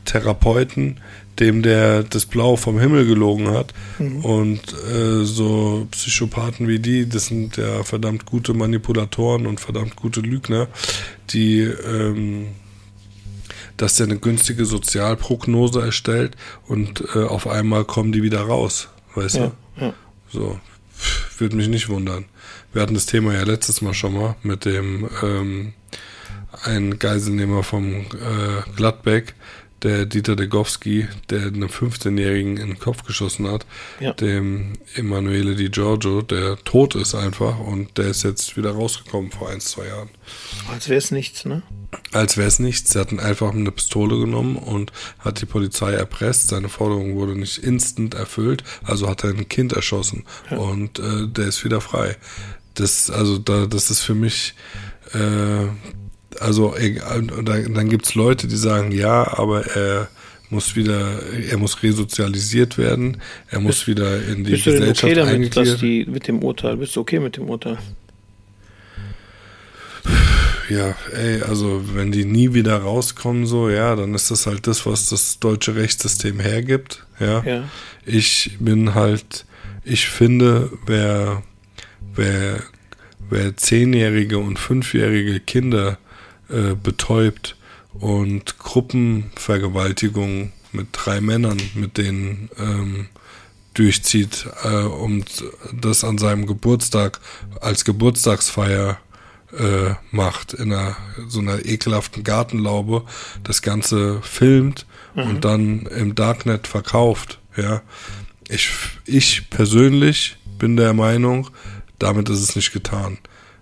[0.05, 1.01] Therapeuten,
[1.41, 3.75] dem der das Blau vom Himmel gelogen hat.
[3.99, 4.25] Mhm.
[4.25, 4.61] Und
[4.93, 10.69] äh, so Psychopathen wie die, das sind ja verdammt gute Manipulatoren und verdammt gute Lügner,
[11.31, 12.49] die ähm,
[13.77, 16.37] dass der eine günstige Sozialprognose erstellt
[16.69, 19.85] und äh, auf einmal kommen die wieder raus, weißt ja, du?
[19.85, 19.95] Ja.
[20.31, 20.61] So,
[21.39, 22.27] würde mich nicht wundern.
[22.73, 25.73] Wir hatten das Thema ja letztes Mal schon mal mit dem ähm,
[26.65, 29.35] ein Geiselnehmer vom äh, Gladbeck,
[29.83, 33.67] der Dieter Degowski, der einem 15-Jährigen in den Kopf geschossen hat,
[34.01, 34.13] ja.
[34.15, 39.51] dem Emanuele Di Giorgio, der tot ist einfach und der ist jetzt wieder rausgekommen vor
[39.51, 40.09] ein, zwei Jahren.
[40.71, 41.63] Als wäre es nichts, ne?
[42.13, 42.93] Als wäre es nichts.
[42.93, 46.49] Sie hatten einfach eine Pistole genommen und hat die Polizei erpresst.
[46.49, 50.57] Seine Forderung wurde nicht instant erfüllt, also hat er ein Kind erschossen ja.
[50.57, 52.17] und äh, der ist wieder frei.
[52.75, 54.55] Das, also da, das ist für mich
[55.13, 55.67] äh,
[56.41, 56.75] also
[57.45, 60.09] dann, gibt es Leute, die sagen, ja, aber er
[60.51, 61.21] muss wieder,
[61.51, 63.21] er muss resozialisiert werden,
[63.51, 66.29] er muss bist, wieder in die bist Gesellschaft du denn okay damit, dass die mit
[66.29, 67.79] dem Urteil, bist du okay mit dem Urteil?
[70.71, 74.87] Ja, ey, also wenn die nie wieder rauskommen, so, ja, dann ist das halt das,
[74.87, 77.43] was das deutsche Rechtssystem hergibt, ja.
[77.45, 77.65] ja.
[78.07, 79.45] Ich bin halt,
[79.85, 81.43] ich finde, wer,
[82.15, 82.63] wer
[83.31, 85.99] wer zehnjährige und fünfjährige Kinder
[86.55, 87.57] äh, betäubt
[87.95, 93.09] und Gruppenvergewaltigung mit drei Männern, mit denen ähm,
[93.75, 97.21] durchzieht äh, und das an seinem Geburtstag
[97.61, 98.99] als Geburtstagsfeier
[99.59, 100.97] äh, macht, in einer
[101.29, 103.05] so einer ekelhaften Gartenlaube,
[103.43, 105.23] das Ganze filmt mhm.
[105.23, 107.41] und dann im Darknet verkauft.
[107.57, 107.83] Ja,
[108.49, 108.71] ich,
[109.07, 111.51] ich persönlich bin der Meinung,
[111.99, 113.19] damit ist es nicht getan.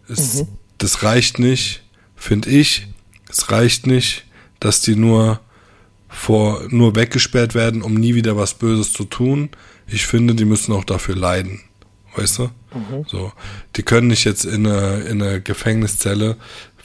[0.08, 0.48] Es, mhm.
[0.78, 1.81] Das reicht nicht,
[2.22, 2.86] finde ich.
[3.28, 4.24] Es reicht nicht,
[4.60, 5.40] dass die nur
[6.08, 9.50] vor, nur weggesperrt werden, um nie wieder was Böses zu tun.
[9.88, 11.60] Ich finde, die müssen auch dafür leiden.
[12.14, 12.42] Weißt du?
[12.44, 13.04] Mhm.
[13.06, 13.32] So.
[13.76, 16.36] Die können nicht jetzt in einer, in einer Gefängniszelle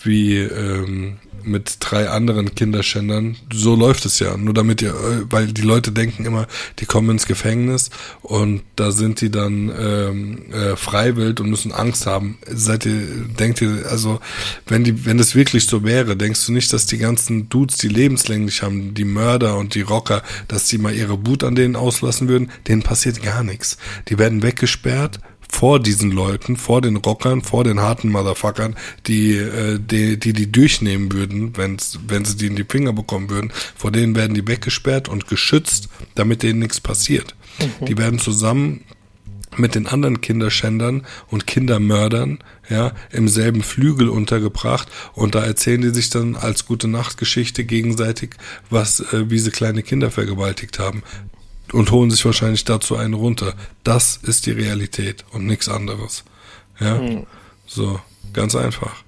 [0.07, 3.37] wie ähm, mit drei anderen Kinderschändern.
[3.51, 4.37] So läuft es ja.
[4.37, 6.47] Nur damit ihr, äh, weil die Leute denken immer,
[6.79, 7.89] die kommen ins Gefängnis
[8.21, 12.37] und da sind die dann ähm, äh, freiwillig und müssen Angst haben.
[12.47, 13.01] Seid ihr,
[13.39, 14.19] denkt ihr, also
[14.67, 17.89] wenn die, wenn das wirklich so wäre, denkst du nicht, dass die ganzen Dudes, die
[17.89, 22.27] lebenslänglich haben, die Mörder und die Rocker, dass die mal ihre Wut an denen auslassen
[22.27, 22.51] würden?
[22.67, 23.77] Denen passiert gar nichts.
[24.09, 25.19] Die werden weggesperrt,
[25.57, 28.75] vor diesen Leuten, vor den Rockern, vor den harten Motherfuckern,
[29.07, 33.31] die äh, die, die die durchnehmen würden, wenn's, wenn sie die in die Finger bekommen
[33.31, 37.35] würden, vor denen werden die weggesperrt und geschützt, damit denen nichts passiert.
[37.59, 37.85] Mhm.
[37.87, 38.83] Die werden zusammen
[39.55, 42.37] mit den anderen Kinderschändern und Kindermördern
[42.69, 48.35] ja im selben Flügel untergebracht und da erzählen die sich dann als gute Nachtgeschichte gegenseitig,
[48.69, 51.01] was äh, wie sie kleine Kinder vergewaltigt haben
[51.74, 53.53] und holen sich wahrscheinlich dazu einen runter.
[53.84, 56.24] Das ist die Realität und nichts anderes.
[56.80, 57.26] Ja, mhm.
[57.65, 57.99] so
[58.34, 59.03] ganz einfach.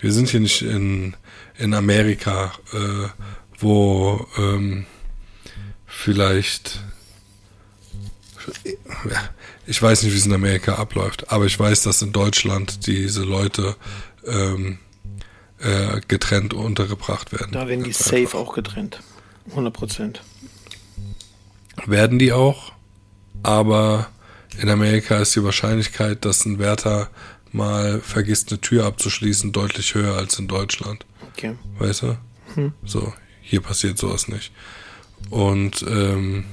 [0.00, 1.14] Wir sind hier nicht in
[1.58, 3.08] in Amerika, äh,
[3.58, 4.86] wo ähm,
[5.86, 6.80] vielleicht
[9.66, 13.22] ich weiß nicht, wie es in Amerika abläuft, aber ich weiß, dass in Deutschland diese
[13.22, 13.76] Leute
[14.26, 14.78] ähm,
[15.58, 17.52] äh, getrennt untergebracht werden.
[17.52, 19.00] Da werden die safe auch getrennt.
[19.50, 20.22] 100 Prozent
[21.86, 22.72] werden die auch,
[23.42, 24.08] aber
[24.60, 27.10] in Amerika ist die Wahrscheinlichkeit, dass ein Wärter
[27.52, 31.06] mal vergisst, eine Tür abzuschließen, deutlich höher als in Deutschland.
[31.32, 31.54] Okay.
[31.78, 32.18] Weißt du?
[32.54, 32.72] Hm.
[32.84, 34.52] So, hier passiert sowas nicht.
[35.30, 36.44] Und ähm,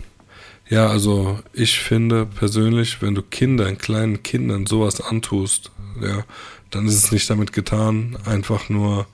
[0.70, 5.72] ja, also ich finde persönlich, wenn du Kindern, kleinen Kindern sowas antust,
[6.02, 6.24] ja,
[6.72, 9.08] dann ist es nicht damit getan, einfach nur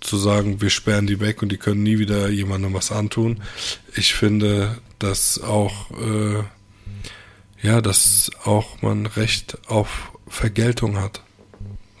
[0.00, 3.40] zu sagen, wir sperren die weg und die können nie wieder jemandem was antun.
[3.94, 6.44] Ich finde, dass auch äh,
[7.62, 11.22] ja, dass auch man Recht auf Vergeltung hat.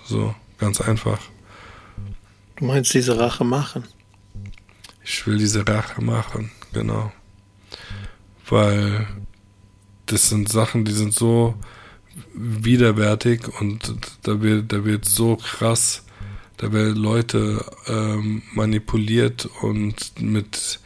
[0.04, 1.18] So, ganz einfach.
[2.56, 3.84] Du meinst diese Rache machen?
[5.02, 7.12] Ich will diese Rache machen, genau.
[8.48, 9.06] Weil
[10.06, 11.54] das sind Sachen, die sind so
[12.34, 16.04] widerwärtig und da wird, da wird so krass,
[16.56, 20.80] da werden Leute ähm, manipuliert und mit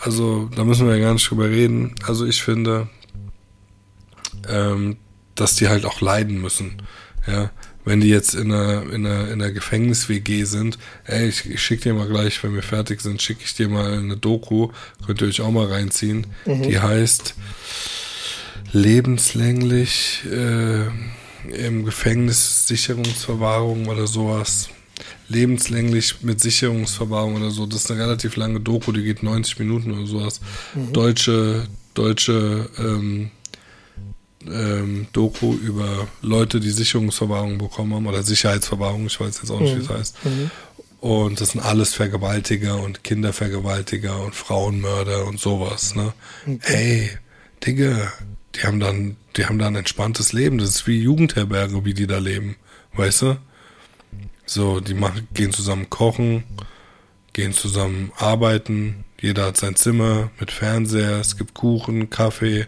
[0.00, 1.94] also da müssen wir ja gar nicht drüber reden.
[2.06, 2.88] Also ich finde,
[4.48, 4.96] ähm,
[5.34, 6.82] dass die halt auch leiden müssen.
[7.26, 7.50] Ja,
[7.84, 11.84] wenn die jetzt in einer, in einer, in einer Gefängnis-WG sind, ey, ich, ich schicke
[11.84, 14.68] dir mal gleich, wenn wir fertig sind, schicke ich dir mal eine Doku,
[15.06, 16.26] könnt ihr euch auch mal reinziehen.
[16.46, 16.62] Mhm.
[16.62, 17.34] Die heißt
[18.72, 20.86] lebenslänglich äh,
[21.66, 24.68] im Gefängnis Sicherungsverwahrung oder sowas
[25.28, 27.66] lebenslänglich mit Sicherungsverwahrung oder so.
[27.66, 30.40] Das ist eine relativ lange Doku, die geht 90 Minuten oder sowas.
[30.74, 30.92] Mhm.
[30.92, 33.30] Deutsche, deutsche ähm,
[34.46, 39.74] ähm, Doku über Leute, die Sicherungsverwahrung bekommen haben oder Sicherheitsverwahrung, ich weiß jetzt auch nicht,
[39.74, 39.80] mhm.
[39.80, 40.24] wie es heißt.
[40.24, 40.50] Mhm.
[41.00, 46.12] Und das sind alles Vergewaltiger und Kindervergewaltiger und Frauenmörder und sowas, ne?
[46.46, 46.58] Okay.
[46.62, 47.10] Ey,
[47.64, 48.12] Digga,
[48.54, 50.58] die haben dann, die haben da ein entspanntes Leben.
[50.58, 52.56] Das ist wie Jugendherberge, wie die da leben.
[52.94, 53.36] Weißt du?
[54.50, 56.42] So, die machen, gehen zusammen kochen,
[57.32, 59.04] gehen zusammen arbeiten.
[59.20, 61.20] Jeder hat sein Zimmer mit Fernseher.
[61.20, 62.66] Es gibt Kuchen, Kaffee.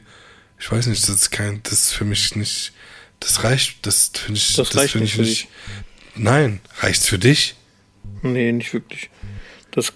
[0.60, 2.72] Ich weiß nicht, das ist kein, das ist für mich nicht,
[3.18, 5.42] das reicht, das finde ich, das, das finde ich nicht.
[5.42, 5.48] Dich.
[6.14, 7.56] Nein, reicht's für dich?
[8.22, 9.10] Nee, nicht wirklich.
[9.72, 9.92] Das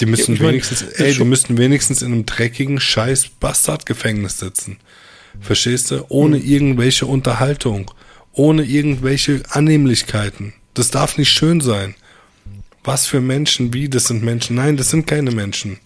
[0.00, 4.78] die müssten ja, wenigstens, meine, ey, die müssten wenigstens in einem dreckigen scheiß Bastardgefängnis sitzen.
[5.40, 6.06] Verstehst du?
[6.08, 6.44] Ohne hm.
[6.44, 7.92] irgendwelche Unterhaltung.
[8.32, 10.54] Ohne irgendwelche Annehmlichkeiten.
[10.74, 11.94] Das darf nicht schön sein.
[12.84, 14.56] Was für Menschen, wie, das sind Menschen.
[14.56, 15.78] Nein, das sind keine Menschen.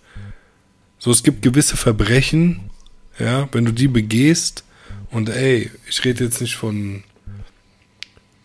[0.98, 2.70] So, es gibt gewisse Verbrechen,
[3.18, 4.64] ja, wenn du die begehst,
[5.10, 7.04] und ey, ich rede jetzt nicht von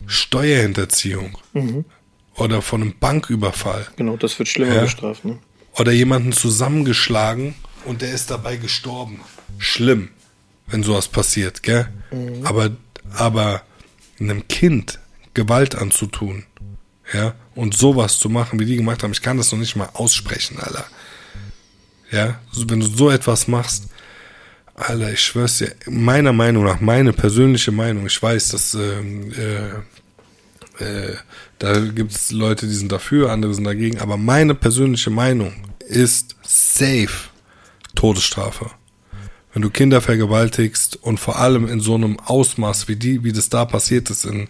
[0.05, 1.85] Steuerhinterziehung mhm.
[2.35, 3.87] oder von einem Banküberfall.
[3.95, 4.81] Genau, das wird schlimmer ja?
[4.83, 5.37] bestraft, ne?
[5.73, 9.21] Oder jemanden zusammengeschlagen und der ist dabei gestorben.
[9.57, 10.09] Schlimm,
[10.67, 11.87] wenn sowas passiert, gell?
[12.11, 12.45] Mhm.
[12.45, 12.71] Aber,
[13.13, 13.63] aber
[14.19, 14.99] einem Kind
[15.33, 16.45] Gewalt anzutun.
[17.13, 19.89] Ja, und sowas zu machen, wie die gemacht haben, ich kann das noch nicht mal
[19.93, 20.85] aussprechen, Alter.
[22.09, 23.87] Ja, wenn du so etwas machst,
[24.75, 30.83] Alter, ich schwör's dir, meiner Meinung nach, meine persönliche Meinung, ich weiß, dass ähm, äh,
[30.83, 31.15] äh,
[31.59, 35.53] da gibt's Leute, die sind dafür, andere sind dagegen, aber meine persönliche Meinung
[35.87, 37.29] ist safe
[37.93, 38.71] Todesstrafe
[39.53, 43.49] wenn du Kinder vergewaltigst und vor allem in so einem Ausmaß wie die, wie das
[43.49, 44.47] da passiert ist in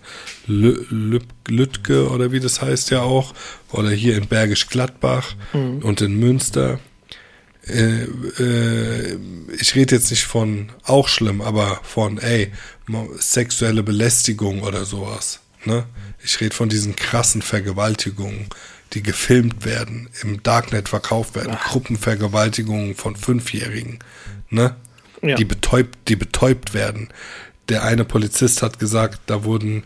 [0.47, 3.33] Lütke oder wie das heißt ja auch,
[3.71, 5.79] oder hier in Bergisch Gladbach mhm.
[5.79, 6.79] und in Münster.
[7.65, 8.03] Äh,
[8.39, 9.17] äh,
[9.59, 12.51] ich rede jetzt nicht von auch schlimm, aber von ey,
[13.17, 15.39] sexuelle Belästigung oder sowas.
[15.65, 15.85] Ne?
[16.23, 18.47] Ich rede von diesen krassen Vergewaltigungen,
[18.93, 21.71] die gefilmt werden, im Darknet verkauft werden, Ach.
[21.71, 23.99] Gruppenvergewaltigungen von Fünfjährigen.
[24.49, 24.75] Ne?
[25.21, 25.35] Ja.
[25.35, 27.09] die betäubt, die betäubt werden.
[27.69, 29.83] Der eine Polizist hat gesagt, da wurden,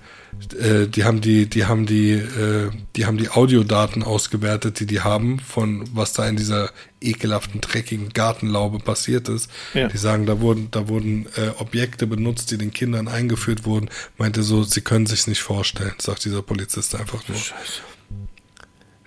[0.59, 5.01] äh, die haben die, die haben die, äh, die haben die Audiodaten ausgewertet, die die
[5.01, 9.51] haben von was da in dieser ekelhaften dreckigen Gartenlaube passiert ist.
[9.73, 9.87] Ja.
[9.87, 13.89] Die sagen, da wurden, da wurden äh, Objekte benutzt, die den Kindern eingeführt wurden.
[14.17, 17.37] Meinte so, sie können sich nicht vorstellen, sagt dieser Polizist einfach nur.
[17.37, 17.81] Scheiße.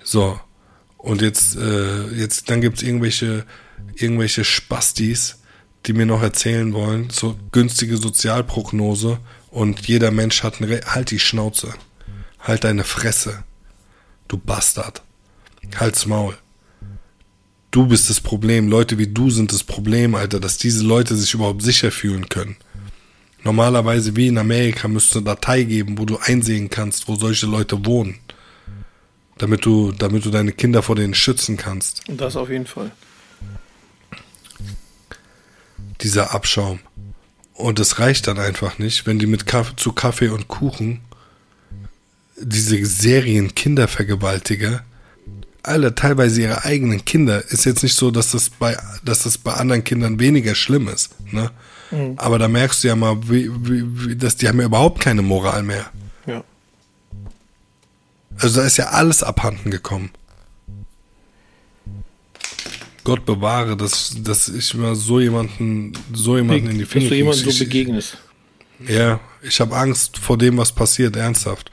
[0.05, 0.39] So.
[0.99, 3.45] Und jetzt, äh, jetzt, dann gibt's irgendwelche,
[3.95, 5.38] irgendwelche Spastis,
[5.89, 9.19] die mir noch erzählen wollen, so günstige Sozialprognose
[9.51, 11.73] und jeder Mensch hat ein Re Halt die Schnauze.
[12.39, 13.43] Halt deine Fresse.
[14.29, 15.03] Du Bastard.
[15.77, 16.37] Halt's Maul.
[17.71, 18.69] Du bist das Problem.
[18.69, 22.57] Leute wie du sind das Problem, Alter, dass diese Leute sich überhaupt sicher fühlen können.
[23.43, 27.85] Normalerweise wie in Amerika müsste eine Datei geben, wo du einsehen kannst, wo solche Leute
[27.87, 28.19] wohnen.
[29.39, 32.03] Damit du, damit du deine Kinder vor denen schützen kannst.
[32.09, 32.91] Das auf jeden Fall
[36.01, 36.81] dieser Abschaum.
[37.55, 41.01] Und es reicht dann einfach nicht, wenn die mit Kaffee, zu Kaffee und Kuchen
[42.41, 44.85] diese Serien Kindervergewaltiger,
[45.65, 49.53] alle teilweise ihre eigenen Kinder, ist jetzt nicht so, dass das bei, dass das bei
[49.55, 51.51] anderen Kindern weniger schlimm ist, ne?
[51.91, 52.15] Mhm.
[52.17, 55.23] Aber da merkst du ja mal, wie, wie, wie, dass die haben ja überhaupt keine
[55.23, 55.91] Moral mehr.
[56.27, 56.45] Ja.
[58.39, 60.11] Also da ist ja alles abhanden gekommen.
[63.09, 67.17] Gott bewahre, dass, dass ich mal so jemanden, so jemanden in die Finger Dass du
[67.17, 68.19] jemandem so begegnest.
[68.87, 71.71] Ja, ich habe Angst vor dem, was passiert, ernsthaft.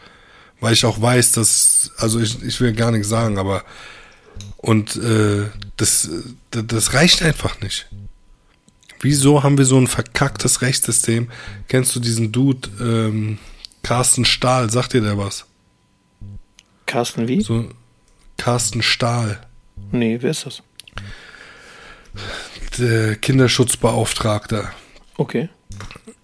[0.62, 3.66] Weil ich auch weiß, dass, also ich, ich will gar nichts sagen, aber
[4.56, 6.10] und äh, das,
[6.52, 7.86] das reicht einfach nicht.
[9.02, 11.30] Wieso haben wir so ein verkacktes Rechtssystem?
[11.68, 13.40] Kennst du diesen Dude, ähm,
[13.84, 15.46] Carsten Stahl, sagt dir der was?
[16.86, 17.42] Carsten wie?
[17.42, 17.68] So,
[18.38, 19.42] Carsten Stahl.
[19.92, 20.64] Nee, wer ist das?
[22.78, 24.72] Der Kinderschutzbeauftragter.
[25.18, 25.49] Okay.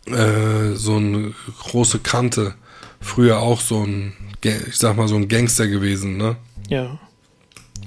[0.06, 2.56] Äh, so eine große Kante.
[3.00, 4.14] Früher auch so ein,
[4.44, 6.36] ich sag mal, so ein Gangster gewesen, ne?
[6.70, 7.00] Ja.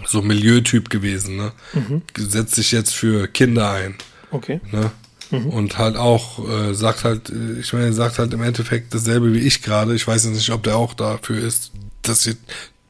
[0.07, 1.53] So Milieutyp gewesen, ne?
[1.73, 2.03] Mhm.
[2.17, 3.95] Setzt sich jetzt für Kinder ein.
[4.31, 4.61] Okay.
[4.73, 4.91] Ne?
[5.31, 5.47] Mhm.
[5.47, 9.63] Und halt auch, äh, sagt halt, ich meine, sagt halt im Endeffekt dasselbe wie ich
[9.63, 9.95] gerade.
[9.95, 12.37] Ich weiß jetzt nicht, ob der auch dafür ist, dass die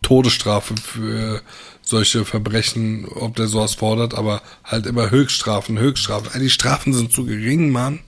[0.03, 1.43] Todesstrafe für
[1.85, 6.41] solche Verbrechen, ob der sowas fordert, aber halt immer Höchststrafen, Höchststrafen.
[6.41, 8.01] Die Strafen sind zu gering, Mann.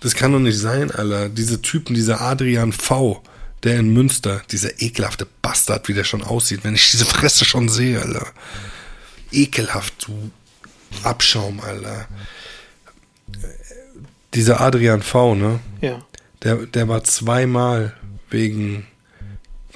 [0.00, 1.28] Das kann doch nicht sein, Alter.
[1.28, 3.22] Diese Typen, dieser Adrian V.,
[3.64, 7.68] der in Münster, dieser ekelhafte Bastard, wie der schon aussieht, wenn ich diese Fresse schon
[7.68, 8.26] sehe, Alter.
[9.32, 10.30] Ekelhaft, du
[11.02, 12.08] Abschaum, Alter.
[14.34, 15.60] Dieser Adrian V., ne?
[15.80, 16.04] Ja.
[16.42, 17.94] Der, der war zweimal
[18.30, 18.86] wegen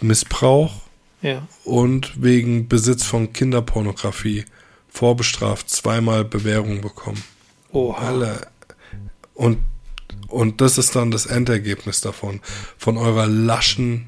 [0.00, 0.81] Missbrauch
[1.22, 1.46] ja.
[1.64, 4.44] und wegen Besitz von Kinderpornografie
[4.88, 7.22] vorbestraft zweimal Bewährung bekommen.
[7.72, 8.08] Oha.
[8.08, 8.46] Alle.
[9.34, 9.58] Und,
[10.28, 12.40] und das ist dann das Endergebnis davon.
[12.76, 14.06] Von eurer laschen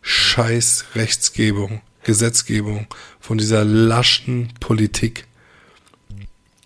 [0.00, 2.86] Scheiß Rechtsgebung, Gesetzgebung,
[3.20, 5.26] von dieser laschen Politik.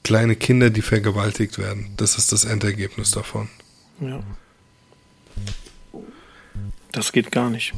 [0.04, 1.92] Kleine Kinder, die vergewaltigt werden.
[1.96, 3.48] Das ist das Endergebnis davon.
[4.00, 4.22] Ja.
[6.92, 7.74] Das geht gar nicht.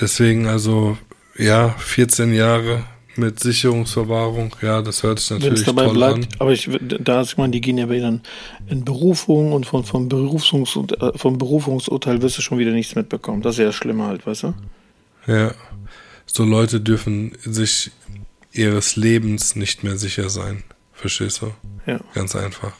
[0.00, 0.96] Deswegen also,
[1.36, 2.84] ja, 14 Jahre
[3.16, 6.26] mit Sicherungsverwahrung, ja, das hört sich natürlich dabei toll bleibt, an.
[6.38, 8.20] Aber ich, da ist man, die gehen ja wieder
[8.68, 13.42] in Berufung und von, vom, Berufungs, äh, vom Berufungsurteil wirst du schon wieder nichts mitbekommen.
[13.42, 14.54] Das ist ja schlimmer halt, weißt du?
[15.26, 15.52] Ja,
[16.26, 17.90] so Leute dürfen sich
[18.52, 20.64] ihres Lebens nicht mehr sicher sein.
[20.92, 21.52] Verstehst du?
[21.86, 22.00] Ja.
[22.14, 22.72] Ganz einfach.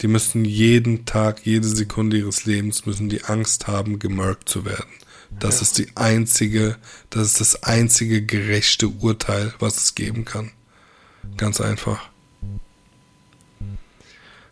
[0.00, 4.90] Die müssen jeden Tag, jede Sekunde ihres Lebens müssen die Angst haben, gemerkt zu werden.
[5.30, 5.62] Das ja.
[5.62, 6.76] ist die einzige,
[7.10, 10.50] das ist das einzige gerechte Urteil, was es geben kann.
[11.36, 12.08] Ganz einfach.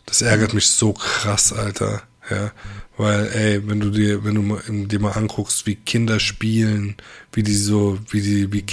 [0.04, 2.02] Das ärgert mich so krass, Alter.
[2.30, 2.52] Ja,
[2.96, 6.96] weil, ey, wenn du dir, wenn du dir mal anguckst, wie Kinder spielen,
[7.32, 8.64] wie die so, wie die, wie,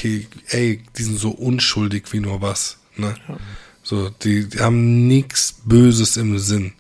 [0.47, 3.16] ey, die sind so unschuldig wie nur was, ne?
[3.28, 3.38] Ja.
[3.84, 6.74] So, die, die haben nichts Böses im Sinn,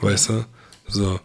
[0.00, 0.46] weißt du?
[0.88, 1.20] So.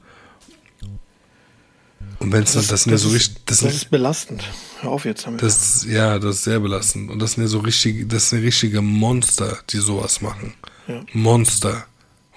[2.24, 4.44] Und wenn es dann, das, sind ja so richtig, das, das ist belastend.
[4.80, 5.42] Hör auf jetzt damit.
[5.42, 7.12] Das, ja, das ist sehr belastend.
[7.12, 10.54] Und das sind ja so richtig, das sind richtige Monster, die sowas machen.
[10.88, 11.02] Ja.
[11.12, 11.86] Monster,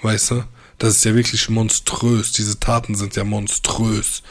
[0.03, 0.45] weißt du?
[0.79, 2.33] Das ist ja wirklich monströs.
[2.33, 4.25] Diese Taten sind ja monströs.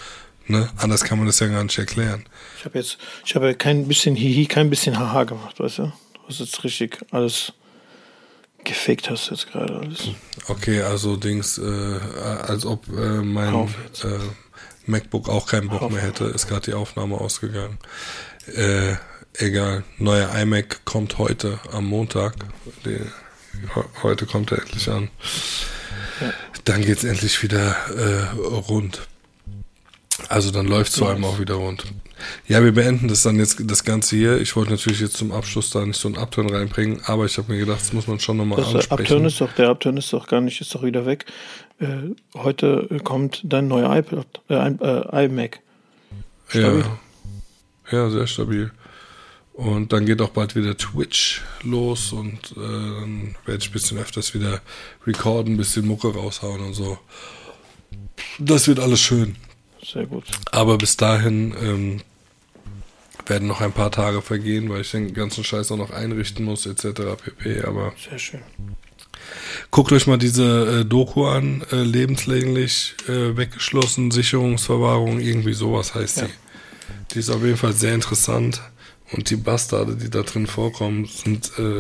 [0.47, 0.69] Ne?
[0.75, 2.25] Anders kann man das ja gar nicht erklären.
[2.59, 5.83] Ich habe jetzt, ich habe kein bisschen Hihi, kein bisschen Haha gemacht, weißt du?
[5.83, 7.53] Du hast jetzt richtig alles
[8.65, 10.09] gefaked hast jetzt gerade alles.
[10.47, 11.99] Okay, also Dings, äh,
[12.47, 13.67] als ob äh, mein äh,
[14.88, 17.77] MacBook auch keinen Bock mehr hätte, ist gerade die Aufnahme ausgegangen.
[18.53, 18.95] Äh,
[19.38, 22.36] egal, neuer iMac kommt heute am Montag.
[22.86, 22.99] Die,
[24.03, 25.09] heute kommt er endlich an.
[26.63, 29.07] Dann geht es endlich wieder äh, rund.
[30.29, 31.83] Also dann läuft es vor allem auch wieder rund.
[32.47, 34.39] Ja, wir beenden das dann jetzt das Ganze hier.
[34.39, 37.51] Ich wollte natürlich jetzt zum Abschluss da nicht so einen Upturn reinbringen, aber ich habe
[37.51, 38.91] mir gedacht, das muss man schon nochmal ansprechen.
[38.91, 41.25] Upturn ist doch, der Upturn ist doch gar nicht, ist doch wieder weg.
[41.80, 45.59] Äh, heute kommt dein neuer iPad, äh, äh, iMac.
[46.47, 46.86] Stabil.
[47.91, 47.97] Ja.
[47.97, 48.71] ja, sehr stabil.
[49.53, 53.97] Und dann geht auch bald wieder Twitch los und äh, dann werde ich ein bisschen
[53.97, 54.61] öfters wieder
[55.07, 56.97] recorden, ein bisschen Mucke raushauen und so.
[58.38, 59.38] Das wird alles schön.
[59.82, 60.26] Sehr gut.
[60.51, 62.01] Aber bis dahin ähm,
[63.26, 66.65] werden noch ein paar Tage vergehen, weil ich den ganzen Scheiß auch noch einrichten muss,
[66.65, 67.01] etc.
[67.23, 67.61] pp.
[67.63, 68.41] Aber Sehr schön.
[69.71, 76.17] Guckt euch mal diese äh, Doku an, äh, lebenslänglich äh, weggeschlossen, Sicherungsverwahrung, irgendwie sowas heißt
[76.17, 76.26] ja.
[76.26, 76.34] die.
[77.13, 78.61] Die ist auf jeden Fall sehr interessant.
[79.11, 81.78] Und die Bastarde, die da drin vorkommen, sind äh,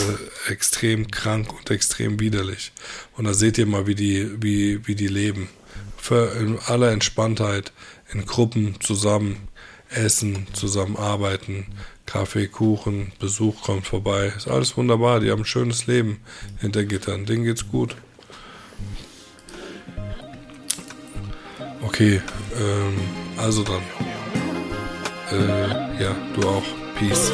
[0.51, 2.71] extrem krank und extrem widerlich.
[3.17, 5.49] Und da seht ihr mal, wie die, wie, wie die leben.
[5.97, 7.73] Für, in aller Entspanntheit,
[8.13, 9.47] in Gruppen zusammen
[9.95, 11.67] essen, zusammen arbeiten,
[12.05, 14.31] Kaffee, Kuchen, Besuch kommt vorbei.
[14.35, 15.19] Ist alles wunderbar.
[15.19, 16.19] Die haben ein schönes Leben
[16.59, 17.25] hinter Gittern.
[17.25, 17.95] Denen geht's gut.
[21.81, 22.21] Okay,
[22.59, 22.99] ähm,
[23.37, 23.81] also dann.
[25.31, 26.63] Äh, ja, du auch.
[26.95, 27.31] Peace.